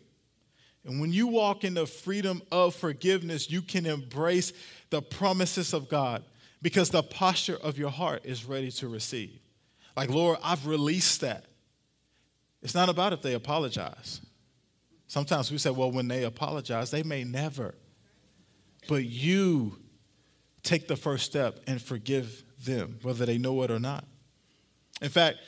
And 0.85 1.00
when 1.00 1.12
you 1.12 1.26
walk 1.26 1.64
in 1.64 1.75
the 1.75 1.87
freedom 1.87 2.43
of 2.53 2.75
forgiveness, 2.75 3.50
you 3.50 3.62
can 3.62 3.87
embrace 3.87 4.53
the 4.91 5.00
promises 5.00 5.73
of 5.73 5.88
God 5.88 6.23
because 6.61 6.91
the 6.91 7.03
posture 7.03 7.57
of 7.57 7.79
your 7.79 7.91
heart 7.91 8.25
is 8.25 8.45
ready 8.45 8.71
to 8.73 8.88
receive. 8.88 9.38
Like, 9.97 10.11
Lord, 10.11 10.38
I've 10.43 10.67
released 10.67 11.23
that. 11.23 11.47
It's 12.64 12.75
not 12.75 12.88
about 12.88 13.12
if 13.12 13.21
they 13.21 13.35
apologize. 13.35 14.23
Sometimes 15.06 15.52
we 15.52 15.59
say, 15.59 15.71
well, 15.71 15.92
when 15.92 16.09
they 16.09 16.25
apologize, 16.25 16.90
they 16.90 17.02
may 17.02 17.23
never. 17.23 17.75
But 18.88 19.04
you 19.04 19.78
take 20.62 20.88
the 20.88 20.97
first 20.97 21.26
step 21.26 21.61
and 21.66 21.80
forgive 21.80 22.42
them, 22.64 22.99
whether 23.02 23.26
they 23.26 23.37
know 23.37 23.62
it 23.62 23.71
or 23.71 23.78
not. 23.78 24.06
In 25.02 25.11
fact, 25.11 25.38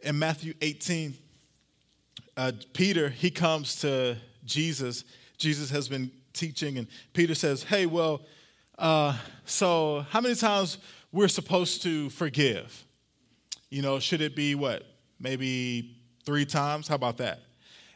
in 0.00 0.18
Matthew 0.18 0.54
18, 0.60 1.14
uh, 2.36 2.52
Peter, 2.72 3.08
he 3.10 3.30
comes 3.30 3.76
to 3.80 4.16
Jesus. 4.44 5.04
Jesus 5.38 5.70
has 5.70 5.88
been 5.88 6.10
teaching, 6.32 6.78
and 6.78 6.88
Peter 7.12 7.34
says, 7.34 7.62
Hey, 7.62 7.86
well, 7.86 8.22
uh, 8.76 9.16
so 9.44 10.04
how 10.10 10.20
many 10.20 10.34
times 10.34 10.78
we're 11.12 11.28
supposed 11.28 11.82
to 11.82 12.10
forgive? 12.10 12.84
You 13.70 13.82
know, 13.82 14.00
should 14.00 14.20
it 14.20 14.34
be 14.34 14.54
what? 14.56 14.82
Maybe 15.18 15.95
three 16.26 16.44
times? 16.44 16.88
How 16.88 16.96
about 16.96 17.16
that? 17.18 17.40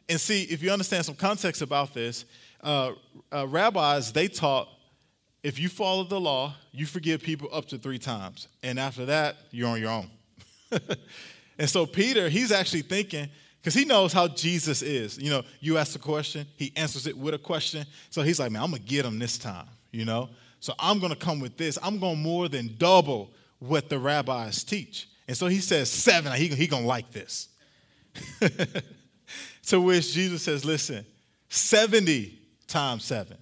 And 0.08 0.20
see, 0.20 0.44
if 0.44 0.62
you 0.62 0.70
understand 0.70 1.04
some 1.04 1.14
context 1.14 1.60
about 1.60 1.92
this, 1.92 2.25
uh, 2.62 2.92
uh, 3.32 3.46
rabbis, 3.46 4.12
they 4.12 4.28
taught 4.28 4.68
if 5.42 5.58
you 5.58 5.68
follow 5.68 6.04
the 6.04 6.20
law, 6.20 6.54
you 6.72 6.87
forgive 6.87 7.22
people 7.22 7.49
up 7.52 7.66
to 7.66 7.78
three 7.78 7.99
times. 7.99 8.49
And 8.62 8.78
after 8.78 9.06
that, 9.06 9.37
you're 9.50 9.68
on 9.68 9.80
your 9.80 9.90
own. 9.90 10.10
and 11.58 11.68
so 11.68 11.87
Peter, 11.87 12.28
he's 12.28 12.52
actually 12.52 12.82
thinking, 12.82 13.28
because 13.60 13.75
he 13.75 13.84
knows 13.84 14.12
how 14.12 14.28
Jesus 14.28 14.82
is. 14.82 15.18
You 15.18 15.30
know, 15.30 15.42
you 15.60 15.78
ask 15.78 15.96
a 15.96 15.99
question, 15.99 16.46
he 16.56 16.72
answers 16.76 17.06
it 17.06 17.16
with 17.16 17.34
a 17.34 17.38
question. 17.38 17.87
So 18.10 18.22
he's 18.22 18.38
like, 18.38 18.50
man, 18.50 18.62
I'm 18.62 18.70
going 18.70 18.82
to 18.82 18.88
get 18.88 19.04
him 19.04 19.18
this 19.18 19.38
time, 19.38 19.66
you 19.92 20.04
know? 20.04 20.28
So 20.60 20.75
I'm 20.78 20.99
going 20.99 21.12
to 21.12 21.18
come 21.18 21.40
with 21.40 21.56
this. 21.56 21.78
I'm 21.82 21.99
going 21.99 22.16
to 22.16 22.20
more 22.20 22.49
than 22.49 22.75
double 22.76 23.30
what 23.58 23.88
the 23.88 23.99
rabbis 23.99 24.62
teach. 24.64 25.08
And 25.26 25.37
so 25.37 25.46
he 25.46 25.60
says 25.60 25.90
seven. 25.90 26.32
He, 26.32 26.49
he 26.49 26.66
going 26.66 26.82
to 26.82 26.88
like 26.88 27.12
this. 27.12 27.49
to 29.67 29.81
which 29.81 30.12
Jesus 30.12 30.43
says, 30.43 30.64
listen, 30.64 31.05
70 31.49 32.38
times 32.67 33.05
seven. 33.05 33.37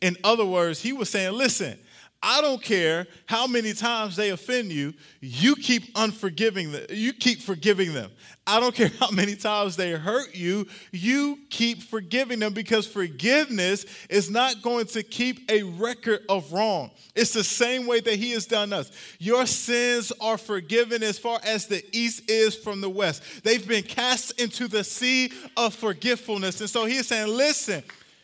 In 0.00 0.16
other 0.24 0.44
words, 0.44 0.80
he 0.80 0.92
was 0.92 1.10
saying, 1.10 1.32
listen, 1.32 1.78
I 2.22 2.42
don't 2.42 2.62
care 2.62 3.06
how 3.24 3.46
many 3.46 3.72
times 3.72 4.14
they 4.14 4.28
offend 4.28 4.70
you, 4.72 4.92
you 5.20 5.56
keep 5.56 5.84
unforgiving 5.96 6.70
them. 6.70 6.84
You 6.90 7.14
keep 7.14 7.40
forgiving 7.40 7.94
them. 7.94 8.10
I 8.46 8.60
don't 8.60 8.74
care 8.74 8.90
how 9.00 9.10
many 9.10 9.36
times 9.36 9.74
they 9.76 9.92
hurt 9.92 10.34
you, 10.34 10.66
you 10.92 11.38
keep 11.48 11.82
forgiving 11.82 12.40
them 12.40 12.52
because 12.52 12.86
forgiveness 12.86 13.86
is 14.10 14.30
not 14.30 14.60
going 14.60 14.84
to 14.86 15.02
keep 15.02 15.50
a 15.50 15.62
record 15.62 16.20
of 16.28 16.52
wrong. 16.52 16.90
It's 17.14 17.32
the 17.32 17.44
same 17.44 17.86
way 17.86 18.00
that 18.00 18.16
he 18.16 18.32
has 18.32 18.44
done 18.44 18.74
us. 18.74 18.90
Your 19.18 19.46
sins 19.46 20.12
are 20.20 20.36
forgiven 20.36 21.02
as 21.02 21.18
far 21.18 21.40
as 21.42 21.68
the 21.68 21.82
east 21.90 22.30
is 22.30 22.54
from 22.54 22.82
the 22.82 22.90
west. 22.90 23.22
They've 23.44 23.66
been 23.66 23.84
cast 23.84 24.38
into 24.38 24.68
the 24.68 24.84
sea 24.84 25.32
of 25.56 25.74
forgetfulness. 25.74 26.60
And 26.60 26.68
so 26.68 26.84
he 26.84 26.96
is 26.96 27.08
saying, 27.08 27.34
listen, 27.34 27.82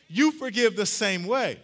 you 0.09 0.33
forgive 0.33 0.77
the 0.77 0.87
same 0.87 1.27
way. 1.27 1.61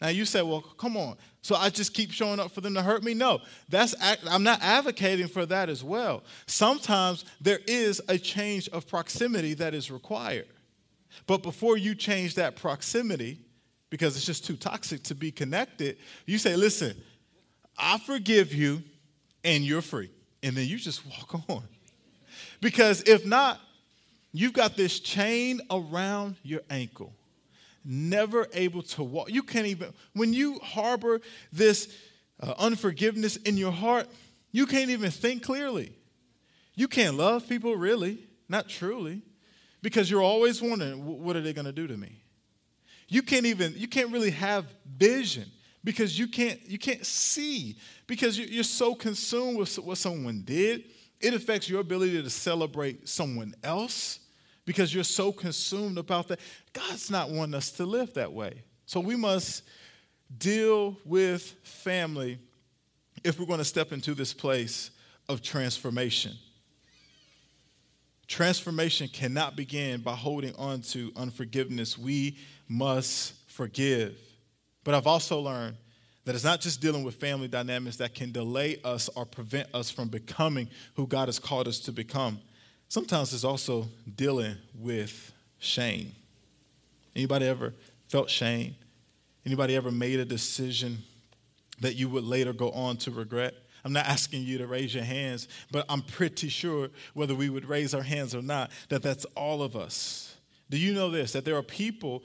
Now 0.00 0.08
you 0.08 0.24
say, 0.26 0.42
well, 0.42 0.60
come 0.60 0.96
on. 0.96 1.16
So 1.46 1.54
I 1.54 1.70
just 1.70 1.94
keep 1.94 2.10
showing 2.10 2.40
up 2.40 2.50
for 2.50 2.60
them 2.60 2.74
to 2.74 2.82
hurt 2.82 3.04
me? 3.04 3.14
No, 3.14 3.40
that's 3.68 3.94
I'm 4.28 4.42
not 4.42 4.60
advocating 4.62 5.28
for 5.28 5.46
that 5.46 5.68
as 5.68 5.84
well. 5.84 6.24
Sometimes 6.46 7.24
there 7.40 7.60
is 7.68 8.02
a 8.08 8.18
change 8.18 8.68
of 8.70 8.88
proximity 8.88 9.54
that 9.54 9.72
is 9.72 9.88
required. 9.88 10.48
But 11.28 11.44
before 11.44 11.76
you 11.76 11.94
change 11.94 12.34
that 12.34 12.56
proximity, 12.56 13.38
because 13.90 14.16
it's 14.16 14.26
just 14.26 14.44
too 14.44 14.56
toxic 14.56 15.04
to 15.04 15.14
be 15.14 15.30
connected, 15.30 15.98
you 16.26 16.38
say, 16.38 16.56
listen, 16.56 17.00
I 17.78 17.98
forgive 17.98 18.52
you 18.52 18.82
and 19.44 19.62
you're 19.62 19.82
free. 19.82 20.10
And 20.42 20.56
then 20.56 20.66
you 20.66 20.78
just 20.78 21.06
walk 21.06 21.42
on. 21.48 21.62
Because 22.60 23.02
if 23.02 23.24
not, 23.24 23.60
you've 24.32 24.52
got 24.52 24.76
this 24.76 24.98
chain 24.98 25.60
around 25.70 26.34
your 26.42 26.62
ankle 26.70 27.12
never 27.86 28.48
able 28.52 28.82
to 28.82 29.04
walk. 29.04 29.30
You 29.30 29.42
can't 29.42 29.66
even, 29.66 29.92
when 30.12 30.32
you 30.32 30.58
harbor 30.58 31.20
this 31.52 31.94
uh, 32.40 32.54
unforgiveness 32.58 33.36
in 33.36 33.56
your 33.56 33.72
heart, 33.72 34.08
you 34.52 34.66
can't 34.66 34.90
even 34.90 35.10
think 35.10 35.42
clearly. 35.42 35.92
You 36.74 36.88
can't 36.88 37.16
love 37.16 37.48
people 37.48 37.76
really, 37.76 38.18
not 38.48 38.68
truly, 38.68 39.22
because 39.82 40.10
you're 40.10 40.22
always 40.22 40.60
wondering, 40.60 41.22
what 41.22 41.36
are 41.36 41.40
they 41.40 41.52
going 41.52 41.66
to 41.66 41.72
do 41.72 41.86
to 41.86 41.96
me? 41.96 42.22
You 43.08 43.22
can't 43.22 43.46
even, 43.46 43.74
you 43.76 43.86
can't 43.86 44.10
really 44.10 44.32
have 44.32 44.66
vision 44.84 45.50
because 45.84 46.18
you 46.18 46.26
can't, 46.26 46.60
you 46.68 46.78
can't 46.78 47.06
see 47.06 47.76
because 48.08 48.38
you're 48.38 48.64
so 48.64 48.94
consumed 48.94 49.58
with 49.58 49.78
what 49.78 49.98
someone 49.98 50.42
did. 50.44 50.84
It 51.20 51.32
affects 51.32 51.68
your 51.68 51.80
ability 51.80 52.20
to 52.20 52.28
celebrate 52.28 53.08
someone 53.08 53.54
else 53.62 54.18
because 54.66 54.92
you're 54.92 55.04
so 55.04 55.32
consumed 55.32 55.96
about 55.96 56.28
that. 56.28 56.40
God's 56.74 57.10
not 57.10 57.30
wanting 57.30 57.54
us 57.54 57.70
to 57.72 57.86
live 57.86 58.12
that 58.14 58.32
way. 58.32 58.62
So 58.84 59.00
we 59.00 59.16
must 59.16 59.62
deal 60.36 60.98
with 61.04 61.42
family 61.62 62.38
if 63.24 63.40
we're 63.40 63.46
going 63.46 63.60
to 63.60 63.64
step 63.64 63.92
into 63.92 64.12
this 64.12 64.34
place 64.34 64.90
of 65.28 65.40
transformation. 65.40 66.32
Transformation 68.26 69.08
cannot 69.08 69.56
begin 69.56 70.00
by 70.00 70.14
holding 70.14 70.54
on 70.56 70.80
to 70.82 71.12
unforgiveness. 71.16 71.96
We 71.96 72.36
must 72.68 73.34
forgive. 73.48 74.18
But 74.82 74.94
I've 74.94 75.06
also 75.06 75.38
learned 75.38 75.76
that 76.24 76.34
it's 76.34 76.44
not 76.44 76.60
just 76.60 76.80
dealing 76.80 77.04
with 77.04 77.14
family 77.14 77.46
dynamics 77.46 77.96
that 77.98 78.14
can 78.14 78.32
delay 78.32 78.80
us 78.84 79.08
or 79.14 79.24
prevent 79.24 79.68
us 79.72 79.90
from 79.90 80.08
becoming 80.08 80.68
who 80.94 81.06
God 81.06 81.28
has 81.28 81.38
called 81.38 81.68
us 81.68 81.78
to 81.80 81.92
become. 81.92 82.40
Sometimes 82.88 83.32
it's 83.34 83.44
also 83.44 83.88
dealing 84.14 84.56
with 84.74 85.32
shame. 85.58 86.12
Anybody 87.14 87.46
ever 87.46 87.74
felt 88.08 88.30
shame? 88.30 88.76
Anybody 89.44 89.74
ever 89.76 89.90
made 89.90 90.20
a 90.20 90.24
decision 90.24 90.98
that 91.80 91.94
you 91.96 92.08
would 92.08 92.24
later 92.24 92.52
go 92.52 92.70
on 92.70 92.96
to 92.98 93.10
regret? 93.10 93.54
I'm 93.84 93.92
not 93.92 94.06
asking 94.06 94.42
you 94.42 94.58
to 94.58 94.66
raise 94.66 94.94
your 94.94 95.04
hands, 95.04 95.48
but 95.70 95.86
I'm 95.88 96.02
pretty 96.02 96.48
sure 96.48 96.90
whether 97.14 97.34
we 97.34 97.48
would 97.48 97.64
raise 97.64 97.94
our 97.94 98.02
hands 98.02 98.34
or 98.34 98.42
not, 98.42 98.70
that 98.88 99.02
that's 99.02 99.24
all 99.36 99.62
of 99.62 99.76
us. 99.76 100.36
Do 100.68 100.76
you 100.76 100.92
know 100.92 101.10
this? 101.10 101.32
That 101.32 101.44
there 101.44 101.56
are 101.56 101.62
people 101.62 102.24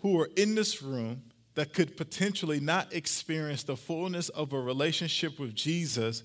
who 0.00 0.20
are 0.20 0.28
in 0.36 0.54
this 0.54 0.82
room 0.82 1.22
that 1.54 1.72
could 1.72 1.96
potentially 1.96 2.60
not 2.60 2.92
experience 2.92 3.62
the 3.62 3.76
fullness 3.76 4.28
of 4.28 4.52
a 4.52 4.60
relationship 4.60 5.38
with 5.38 5.54
Jesus 5.54 6.22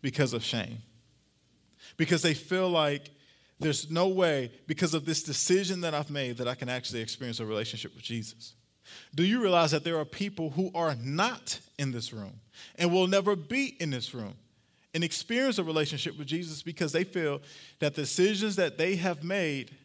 because 0.00 0.32
of 0.32 0.44
shame 0.44 0.78
because 1.96 2.22
they 2.22 2.34
feel 2.34 2.68
like 2.68 3.10
there's 3.60 3.90
no 3.90 4.08
way, 4.08 4.52
because 4.66 4.94
of 4.94 5.04
this 5.04 5.22
decision 5.22 5.80
that 5.80 5.94
I've 5.94 6.10
made, 6.10 6.36
that 6.36 6.46
I 6.46 6.54
can 6.54 6.68
actually 6.68 7.00
experience 7.00 7.40
a 7.40 7.46
relationship 7.46 7.94
with 7.94 8.04
Jesus. 8.04 8.54
Do 9.14 9.24
you 9.24 9.42
realize 9.42 9.72
that 9.72 9.84
there 9.84 9.98
are 9.98 10.04
people 10.04 10.50
who 10.50 10.70
are 10.74 10.94
not 11.02 11.60
in 11.78 11.92
this 11.92 12.12
room 12.12 12.40
and 12.76 12.92
will 12.92 13.06
never 13.06 13.36
be 13.36 13.76
in 13.80 13.90
this 13.90 14.14
room 14.14 14.34
and 14.94 15.04
experience 15.04 15.58
a 15.58 15.64
relationship 15.64 16.18
with 16.18 16.26
Jesus 16.26 16.62
because 16.62 16.92
they 16.92 17.04
feel 17.04 17.40
that 17.80 17.94
decisions 17.94 18.56
that 18.56 18.78
they 18.78 18.96
have 18.96 19.22
made 19.22 19.76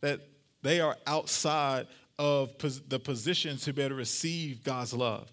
that 0.00 0.20
they 0.62 0.80
are 0.80 0.96
outside 1.06 1.86
of 2.18 2.52
the 2.88 2.98
position 2.98 3.56
to 3.58 3.72
be 3.72 3.82
able 3.82 3.90
to 3.90 3.94
receive 3.94 4.64
God's 4.64 4.92
love, 4.92 5.30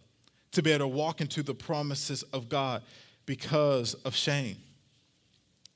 to 0.52 0.62
be 0.62 0.72
able 0.72 0.86
to 0.86 0.88
walk 0.88 1.22
into 1.22 1.44
the 1.44 1.54
promises 1.54 2.24
of 2.24 2.50
God 2.50 2.84
because 3.26 3.94
of 4.06 4.16
shame. 4.16 4.58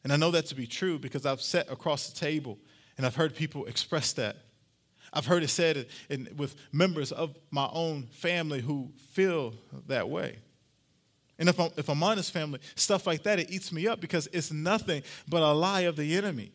And 0.04 0.14
I 0.14 0.16
know 0.16 0.32
that 0.32 0.46
to 0.48 0.56
be 0.56 0.68
true 0.68 0.98
because 1.00 1.26
I've 1.26 1.42
sat 1.42 1.70
across 1.72 2.10
the 2.10 2.20
table 2.20 2.58
and 2.98 3.06
I've 3.06 3.16
heard 3.16 3.36
people 3.36 3.66
express 3.66 4.14
that. 4.14 4.38
I've 5.12 5.26
heard 5.26 5.44
it 5.44 5.50
said 5.50 5.88
in, 6.10 6.30
with 6.38 6.56
members 6.72 7.12
of 7.12 7.36
my 7.52 7.68
own 7.72 8.08
family 8.12 8.62
who 8.62 8.92
feel 9.12 9.56
that 9.88 10.10
way. 10.10 10.38
And 11.40 11.48
if 11.48 11.60
I'm, 11.60 11.72
if 11.78 11.90
I'm 11.90 12.04
honest, 12.04 12.32
family, 12.32 12.60
stuff 12.76 13.08
like 13.08 13.24
that, 13.24 13.40
it 13.40 13.50
eats 13.50 13.72
me 13.72 13.88
up 13.88 14.02
because 14.02 14.28
it's 14.34 14.52
nothing 14.52 15.04
but 15.28 15.42
a 15.42 15.54
lie 15.54 15.82
of 15.82 15.96
the 15.96 16.18
enemy. 16.18 16.52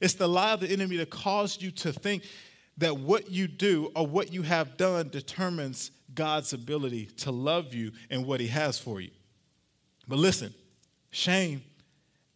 It's 0.00 0.14
the 0.14 0.28
lie 0.28 0.52
of 0.52 0.60
the 0.60 0.70
enemy 0.70 0.96
to 0.98 1.06
cause 1.06 1.60
you 1.60 1.70
to 1.72 1.92
think 1.92 2.22
that 2.78 2.96
what 2.96 3.30
you 3.30 3.48
do 3.48 3.90
or 3.96 4.06
what 4.06 4.32
you 4.32 4.42
have 4.42 4.76
done 4.76 5.08
determines 5.08 5.90
God's 6.14 6.52
ability 6.52 7.06
to 7.18 7.32
love 7.32 7.74
you 7.74 7.92
and 8.08 8.24
what 8.24 8.40
he 8.40 8.46
has 8.46 8.78
for 8.78 9.00
you. 9.00 9.10
But 10.06 10.18
listen, 10.18 10.54
shame 11.10 11.62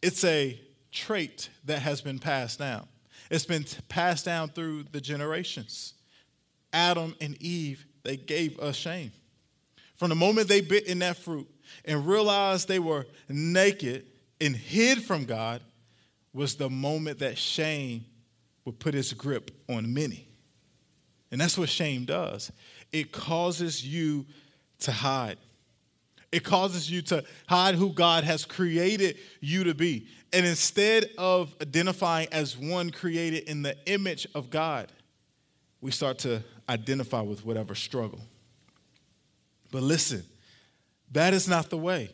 it's 0.03 0.23
a 0.25 0.59
trait 0.91 1.49
that 1.63 1.81
has 1.81 2.01
been 2.01 2.19
passed 2.19 2.59
down. 2.59 2.85
It's 3.31 3.45
been 3.45 3.65
passed 3.87 4.25
down 4.25 4.49
through 4.49 4.83
the 4.91 4.99
generations. 5.01 5.93
Adam 6.73 7.15
and 7.21 7.41
Eve, 7.41 7.85
they 8.03 8.17
gave 8.17 8.59
us 8.59 8.75
shame. 8.75 9.13
From 9.95 10.09
the 10.09 10.15
moment 10.15 10.49
they 10.49 10.59
bit 10.59 10.87
in 10.87 10.99
that 10.99 11.17
fruit 11.17 11.49
and 11.85 12.05
realized 12.05 12.67
they 12.67 12.79
were 12.79 13.07
naked 13.29 14.05
and 14.41 14.55
hid 14.55 15.03
from 15.03 15.23
God, 15.23 15.61
was 16.33 16.55
the 16.55 16.69
moment 16.69 17.19
that 17.19 17.37
shame 17.37 18.03
would 18.65 18.79
put 18.79 18.95
its 18.95 19.13
grip 19.13 19.51
on 19.69 19.93
many. 19.93 20.27
And 21.31 21.39
that's 21.39 21.57
what 21.57 21.69
shame 21.69 22.05
does 22.05 22.51
it 22.91 23.11
causes 23.11 23.85
you 23.85 24.25
to 24.79 24.91
hide. 24.91 25.37
It 26.33 26.43
causes 26.43 26.89
you 26.89 27.03
to 27.03 27.23
hide 27.47 27.75
who 27.75 27.93
God 27.93 28.23
has 28.23 28.43
created 28.43 29.17
you 29.39 29.65
to 29.65 29.75
be. 29.75 30.07
And 30.33 30.47
instead 30.47 31.11
of 31.15 31.55
identifying 31.61 32.27
as 32.31 32.57
one 32.57 32.89
created 32.89 33.43
in 33.43 33.61
the 33.61 33.77
image 33.85 34.27
of 34.33 34.49
God, 34.49 34.91
we 35.79 35.91
start 35.91 36.17
to 36.19 36.43
identify 36.67 37.21
with 37.21 37.45
whatever 37.45 37.75
struggle. 37.75 38.19
But 39.71 39.83
listen, 39.83 40.23
that 41.11 41.35
is 41.35 41.47
not 41.47 41.69
the 41.69 41.77
way. 41.77 42.09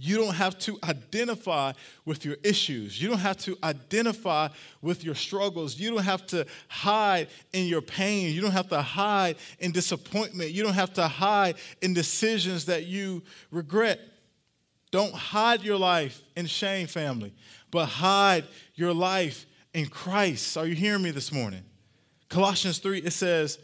You 0.00 0.16
don't 0.16 0.34
have 0.34 0.56
to 0.60 0.78
identify 0.84 1.72
with 2.04 2.24
your 2.24 2.36
issues. 2.44 3.02
You 3.02 3.08
don't 3.08 3.18
have 3.18 3.38
to 3.38 3.58
identify 3.64 4.48
with 4.80 5.02
your 5.02 5.16
struggles. 5.16 5.78
You 5.78 5.90
don't 5.90 6.04
have 6.04 6.24
to 6.28 6.46
hide 6.68 7.26
in 7.52 7.66
your 7.66 7.82
pain. 7.82 8.32
You 8.32 8.40
don't 8.40 8.52
have 8.52 8.68
to 8.68 8.80
hide 8.80 9.36
in 9.58 9.72
disappointment. 9.72 10.52
You 10.52 10.62
don't 10.62 10.74
have 10.74 10.92
to 10.94 11.08
hide 11.08 11.56
in 11.82 11.94
decisions 11.94 12.66
that 12.66 12.86
you 12.86 13.24
regret. 13.50 13.98
Don't 14.92 15.12
hide 15.12 15.62
your 15.62 15.76
life 15.76 16.22
in 16.36 16.46
shame, 16.46 16.86
family, 16.86 17.34
but 17.72 17.86
hide 17.86 18.44
your 18.76 18.94
life 18.94 19.46
in 19.74 19.86
Christ. 19.86 20.56
Are 20.56 20.66
you 20.66 20.76
hearing 20.76 21.02
me 21.02 21.10
this 21.10 21.32
morning? 21.32 21.64
Colossians 22.28 22.78
3, 22.78 23.00
it 23.00 23.12
says, 23.12 23.58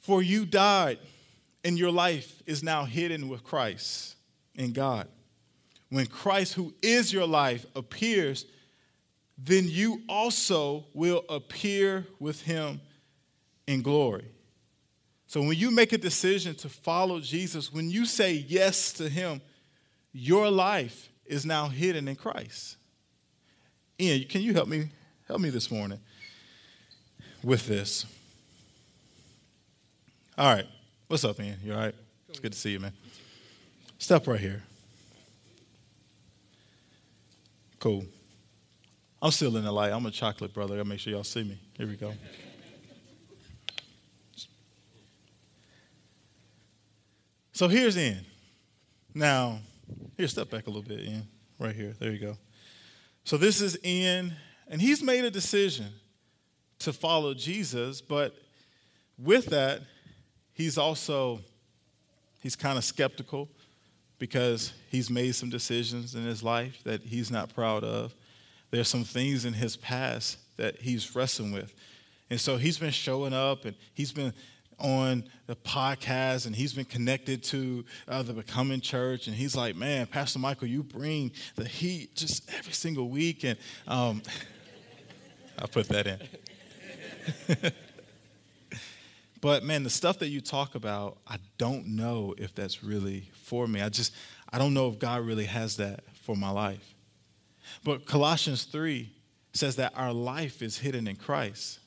For 0.00 0.22
you 0.22 0.46
died, 0.46 0.98
and 1.62 1.78
your 1.78 1.90
life 1.90 2.42
is 2.46 2.62
now 2.62 2.84
hidden 2.84 3.28
with 3.28 3.44
Christ 3.44 4.16
in 4.54 4.72
God 4.72 5.06
when 5.94 6.06
Christ, 6.06 6.54
who 6.54 6.74
is 6.82 7.12
your 7.12 7.24
life, 7.24 7.64
appears, 7.76 8.46
then 9.38 9.68
you 9.68 10.02
also 10.08 10.86
will 10.92 11.24
appear 11.28 12.04
with 12.18 12.42
him 12.42 12.80
in 13.68 13.80
glory. 13.80 14.26
So 15.28 15.40
when 15.40 15.56
you 15.56 15.70
make 15.70 15.92
a 15.92 15.98
decision 15.98 16.56
to 16.56 16.68
follow 16.68 17.20
Jesus, 17.20 17.72
when 17.72 17.90
you 17.90 18.06
say 18.06 18.32
yes 18.32 18.92
to 18.94 19.08
him, 19.08 19.40
your 20.12 20.50
life 20.50 21.10
is 21.26 21.46
now 21.46 21.68
hidden 21.68 22.08
in 22.08 22.16
Christ. 22.16 22.76
Ian, 24.00 24.24
can 24.28 24.42
you 24.42 24.52
help 24.52 24.66
me 24.66 24.88
help 25.28 25.40
me 25.40 25.50
this 25.50 25.70
morning 25.70 26.00
with 27.44 27.68
this? 27.68 28.04
All 30.36 30.52
right. 30.52 30.66
What's 31.06 31.24
up, 31.24 31.38
Ian? 31.38 31.58
You 31.64 31.72
all 31.72 31.78
right? 31.78 31.94
It's 32.28 32.40
good 32.40 32.52
to 32.52 32.58
see 32.58 32.72
you, 32.72 32.80
man. 32.80 32.92
Step 33.98 34.26
right 34.26 34.40
here. 34.40 34.64
Cool. 37.84 38.06
I'm 39.20 39.30
still 39.30 39.54
in 39.58 39.64
the 39.64 39.70
light. 39.70 39.92
I'm 39.92 40.06
a 40.06 40.10
chocolate 40.10 40.54
brother. 40.54 40.80
I 40.80 40.84
make 40.84 41.00
sure 41.00 41.12
y'all 41.12 41.22
see 41.22 41.44
me. 41.44 41.60
Here 41.76 41.86
we 41.86 41.96
go. 41.96 42.14
So 47.52 47.68
here's 47.68 47.98
Ian. 47.98 48.24
Now, 49.12 49.58
here, 50.16 50.26
step 50.28 50.48
back 50.48 50.66
a 50.66 50.70
little 50.70 50.82
bit, 50.82 51.00
Ian. 51.00 51.28
Right 51.58 51.76
here. 51.76 51.94
There 51.98 52.10
you 52.10 52.18
go. 52.18 52.38
So 53.24 53.36
this 53.36 53.60
is 53.60 53.76
Ian, 53.84 54.32
and 54.66 54.80
he's 54.80 55.02
made 55.02 55.26
a 55.26 55.30
decision 55.30 55.88
to 56.78 56.90
follow 56.90 57.34
Jesus, 57.34 58.00
but 58.00 58.34
with 59.18 59.44
that, 59.48 59.82
he's 60.54 60.78
also 60.78 61.40
he's 62.40 62.56
kind 62.56 62.78
of 62.78 62.84
skeptical 62.84 63.50
because 64.24 64.72
he's 64.88 65.10
made 65.10 65.34
some 65.34 65.50
decisions 65.50 66.14
in 66.14 66.24
his 66.24 66.42
life 66.42 66.82
that 66.84 67.02
he's 67.02 67.30
not 67.30 67.54
proud 67.54 67.84
of. 67.84 68.14
There's 68.70 68.88
some 68.88 69.04
things 69.04 69.44
in 69.44 69.52
his 69.52 69.76
past 69.76 70.38
that 70.56 70.80
he's 70.80 71.14
wrestling 71.14 71.52
with. 71.52 71.74
And 72.30 72.40
so 72.40 72.56
he's 72.56 72.78
been 72.78 72.90
showing 72.90 73.34
up 73.34 73.66
and 73.66 73.76
he's 73.92 74.12
been 74.12 74.32
on 74.78 75.24
the 75.46 75.54
podcast 75.56 76.46
and 76.46 76.56
he's 76.56 76.72
been 76.72 76.86
connected 76.86 77.42
to 77.42 77.84
uh, 78.08 78.22
the 78.22 78.32
Becoming 78.32 78.80
Church. 78.80 79.26
And 79.26 79.36
he's 79.36 79.54
like, 79.54 79.76
man, 79.76 80.06
Pastor 80.06 80.38
Michael, 80.38 80.68
you 80.68 80.82
bring 80.82 81.30
the 81.56 81.68
heat 81.68 82.16
just 82.16 82.50
every 82.56 82.72
single 82.72 83.10
week. 83.10 83.44
And 83.44 83.58
um, 83.86 84.22
I'll 85.58 85.68
put 85.68 85.86
that 85.90 86.06
in. 86.06 87.72
But 89.44 89.62
man, 89.62 89.82
the 89.82 89.90
stuff 89.90 90.20
that 90.20 90.28
you 90.28 90.40
talk 90.40 90.74
about, 90.74 91.18
I 91.26 91.36
don't 91.58 91.88
know 91.88 92.34
if 92.38 92.54
that's 92.54 92.82
really 92.82 93.28
for 93.34 93.66
me. 93.66 93.82
I 93.82 93.90
just, 93.90 94.14
I 94.50 94.56
don't 94.56 94.72
know 94.72 94.88
if 94.88 94.98
God 94.98 95.20
really 95.20 95.44
has 95.44 95.76
that 95.76 96.00
for 96.22 96.34
my 96.34 96.48
life. 96.48 96.94
But 97.84 98.06
Colossians 98.06 98.64
3 98.64 99.12
says 99.52 99.76
that 99.76 99.92
our 99.96 100.14
life 100.14 100.62
is 100.62 100.78
hidden 100.78 101.06
in 101.06 101.16
Christ. 101.16 101.80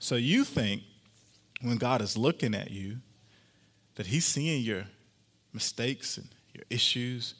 So 0.00 0.16
you 0.16 0.42
think 0.42 0.82
when 1.60 1.76
God 1.76 2.02
is 2.02 2.16
looking 2.16 2.56
at 2.56 2.72
you 2.72 2.96
that 3.94 4.08
He's 4.08 4.24
seeing 4.24 4.64
your 4.64 4.86
mistakes 5.52 6.18
and 6.18 6.26
your 6.54 6.64
issues 6.70 7.34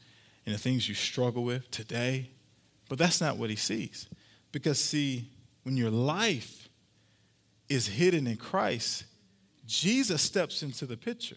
and 0.47 0.55
the 0.55 0.61
things 0.61 0.89
you 0.89 0.95
struggle 0.95 1.43
with 1.43 1.69
today. 1.73 2.31
But 2.89 2.99
that's 2.99 3.21
not 3.21 3.37
what 3.37 3.51
He 3.51 3.57
sees. 3.57 4.07
Because, 4.53 4.79
see, 4.79 5.29
when 5.65 5.77
your 5.77 5.91
life 5.91 6.69
is 7.69 7.89
hidden 7.89 8.29
in 8.29 8.37
Christ, 8.37 9.07
Jesus 9.67 10.23
steps 10.23 10.63
into 10.63 10.87
the 10.87 10.97
picture. 10.97 11.37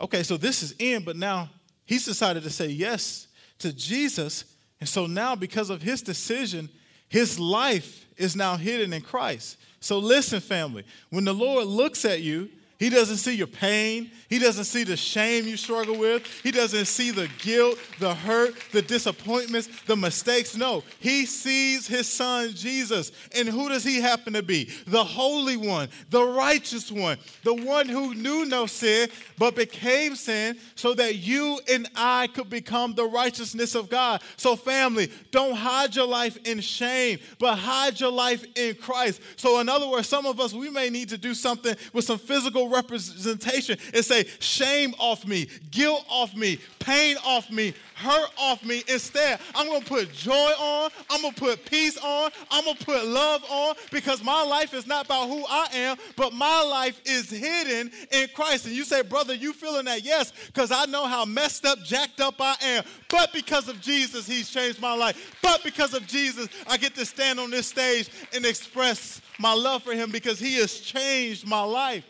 Okay, 0.00 0.22
so 0.22 0.36
this 0.36 0.62
is 0.62 0.74
Ian, 0.80 1.02
but 1.04 1.16
now 1.16 1.50
he's 1.84 2.04
decided 2.04 2.42
to 2.42 2.50
say 2.50 2.66
yes 2.66 3.28
to 3.58 3.72
Jesus. 3.72 4.44
And 4.80 4.88
so 4.88 5.06
now, 5.06 5.34
because 5.34 5.70
of 5.70 5.82
his 5.82 6.02
decision, 6.02 6.68
his 7.08 7.38
life 7.38 8.06
is 8.16 8.34
now 8.34 8.56
hidden 8.56 8.92
in 8.92 9.02
Christ. 9.02 9.58
So 9.80 9.98
listen, 9.98 10.40
family, 10.40 10.84
when 11.10 11.24
the 11.24 11.32
Lord 11.32 11.66
looks 11.66 12.04
at 12.04 12.20
you, 12.20 12.48
he 12.82 12.90
doesn't 12.90 13.18
see 13.18 13.36
your 13.36 13.46
pain. 13.46 14.10
He 14.28 14.40
doesn't 14.40 14.64
see 14.64 14.82
the 14.82 14.96
shame 14.96 15.46
you 15.46 15.56
struggle 15.56 15.96
with. 15.96 16.26
He 16.42 16.50
doesn't 16.50 16.86
see 16.86 17.12
the 17.12 17.28
guilt, 17.38 17.78
the 18.00 18.12
hurt, 18.12 18.54
the 18.72 18.82
disappointments, 18.82 19.68
the 19.86 19.94
mistakes. 19.94 20.56
No, 20.56 20.82
he 20.98 21.24
sees 21.24 21.86
his 21.86 22.08
son 22.08 22.50
Jesus. 22.54 23.12
And 23.36 23.48
who 23.48 23.68
does 23.68 23.84
he 23.84 24.00
happen 24.00 24.32
to 24.32 24.42
be? 24.42 24.68
The 24.88 25.04
Holy 25.04 25.56
One, 25.56 25.90
the 26.10 26.24
righteous 26.24 26.90
one, 26.90 27.18
the 27.44 27.54
one 27.54 27.88
who 27.88 28.14
knew 28.14 28.46
no 28.46 28.66
sin 28.66 29.10
but 29.38 29.54
became 29.54 30.16
sin 30.16 30.58
so 30.74 30.92
that 30.94 31.14
you 31.14 31.60
and 31.70 31.88
I 31.94 32.26
could 32.26 32.50
become 32.50 32.94
the 32.94 33.06
righteousness 33.06 33.76
of 33.76 33.90
God. 33.90 34.22
So, 34.36 34.56
family, 34.56 35.12
don't 35.30 35.54
hide 35.54 35.94
your 35.94 36.08
life 36.08 36.36
in 36.46 36.58
shame, 36.58 37.20
but 37.38 37.58
hide 37.58 38.00
your 38.00 38.10
life 38.10 38.44
in 38.56 38.74
Christ. 38.74 39.20
So, 39.36 39.60
in 39.60 39.68
other 39.68 39.88
words, 39.88 40.08
some 40.08 40.26
of 40.26 40.40
us, 40.40 40.52
we 40.52 40.68
may 40.68 40.90
need 40.90 41.10
to 41.10 41.18
do 41.18 41.32
something 41.32 41.76
with 41.92 42.06
some 42.06 42.18
physical 42.18 42.71
representation 42.72 43.78
and 43.94 44.04
say, 44.04 44.24
shame 44.40 44.94
off 44.98 45.26
me, 45.26 45.48
guilt 45.70 46.04
off 46.08 46.34
me, 46.34 46.58
pain 46.78 47.16
off 47.24 47.50
me, 47.50 47.74
hurt 47.94 48.30
off 48.38 48.64
me. 48.64 48.82
Instead, 48.88 49.40
I'm 49.54 49.66
going 49.66 49.82
to 49.82 49.88
put 49.88 50.12
joy 50.12 50.32
on, 50.32 50.90
I'm 51.10 51.22
going 51.22 51.34
to 51.34 51.40
put 51.40 51.64
peace 51.64 51.96
on, 51.98 52.30
I'm 52.50 52.64
going 52.64 52.76
to 52.76 52.84
put 52.84 53.04
love 53.06 53.44
on 53.48 53.74
because 53.90 54.22
my 54.22 54.42
life 54.42 54.74
is 54.74 54.86
not 54.86 55.06
about 55.06 55.28
who 55.28 55.44
I 55.48 55.68
am, 55.72 55.96
but 56.16 56.32
my 56.32 56.62
life 56.62 57.00
is 57.04 57.30
hidden 57.30 57.90
in 58.10 58.28
Christ. 58.34 58.66
And 58.66 58.74
you 58.74 58.84
say, 58.84 59.02
brother, 59.02 59.34
you 59.34 59.52
feeling 59.52 59.84
that? 59.86 60.04
Yes, 60.04 60.32
because 60.46 60.72
I 60.72 60.86
know 60.86 61.06
how 61.06 61.24
messed 61.24 61.64
up, 61.64 61.78
jacked 61.84 62.20
up 62.20 62.40
I 62.40 62.56
am. 62.62 62.84
But 63.08 63.32
because 63.32 63.68
of 63.68 63.80
Jesus, 63.80 64.26
He's 64.26 64.50
changed 64.50 64.80
my 64.80 64.94
life. 64.94 65.36
But 65.42 65.62
because 65.62 65.94
of 65.94 66.06
Jesus, 66.06 66.48
I 66.66 66.76
get 66.76 66.94
to 66.96 67.06
stand 67.06 67.38
on 67.38 67.50
this 67.50 67.68
stage 67.68 68.10
and 68.34 68.44
express 68.44 69.20
my 69.38 69.52
love 69.52 69.82
for 69.82 69.92
Him 69.92 70.10
because 70.10 70.38
He 70.38 70.56
has 70.56 70.80
changed 70.80 71.46
my 71.46 71.62
life 71.62 72.04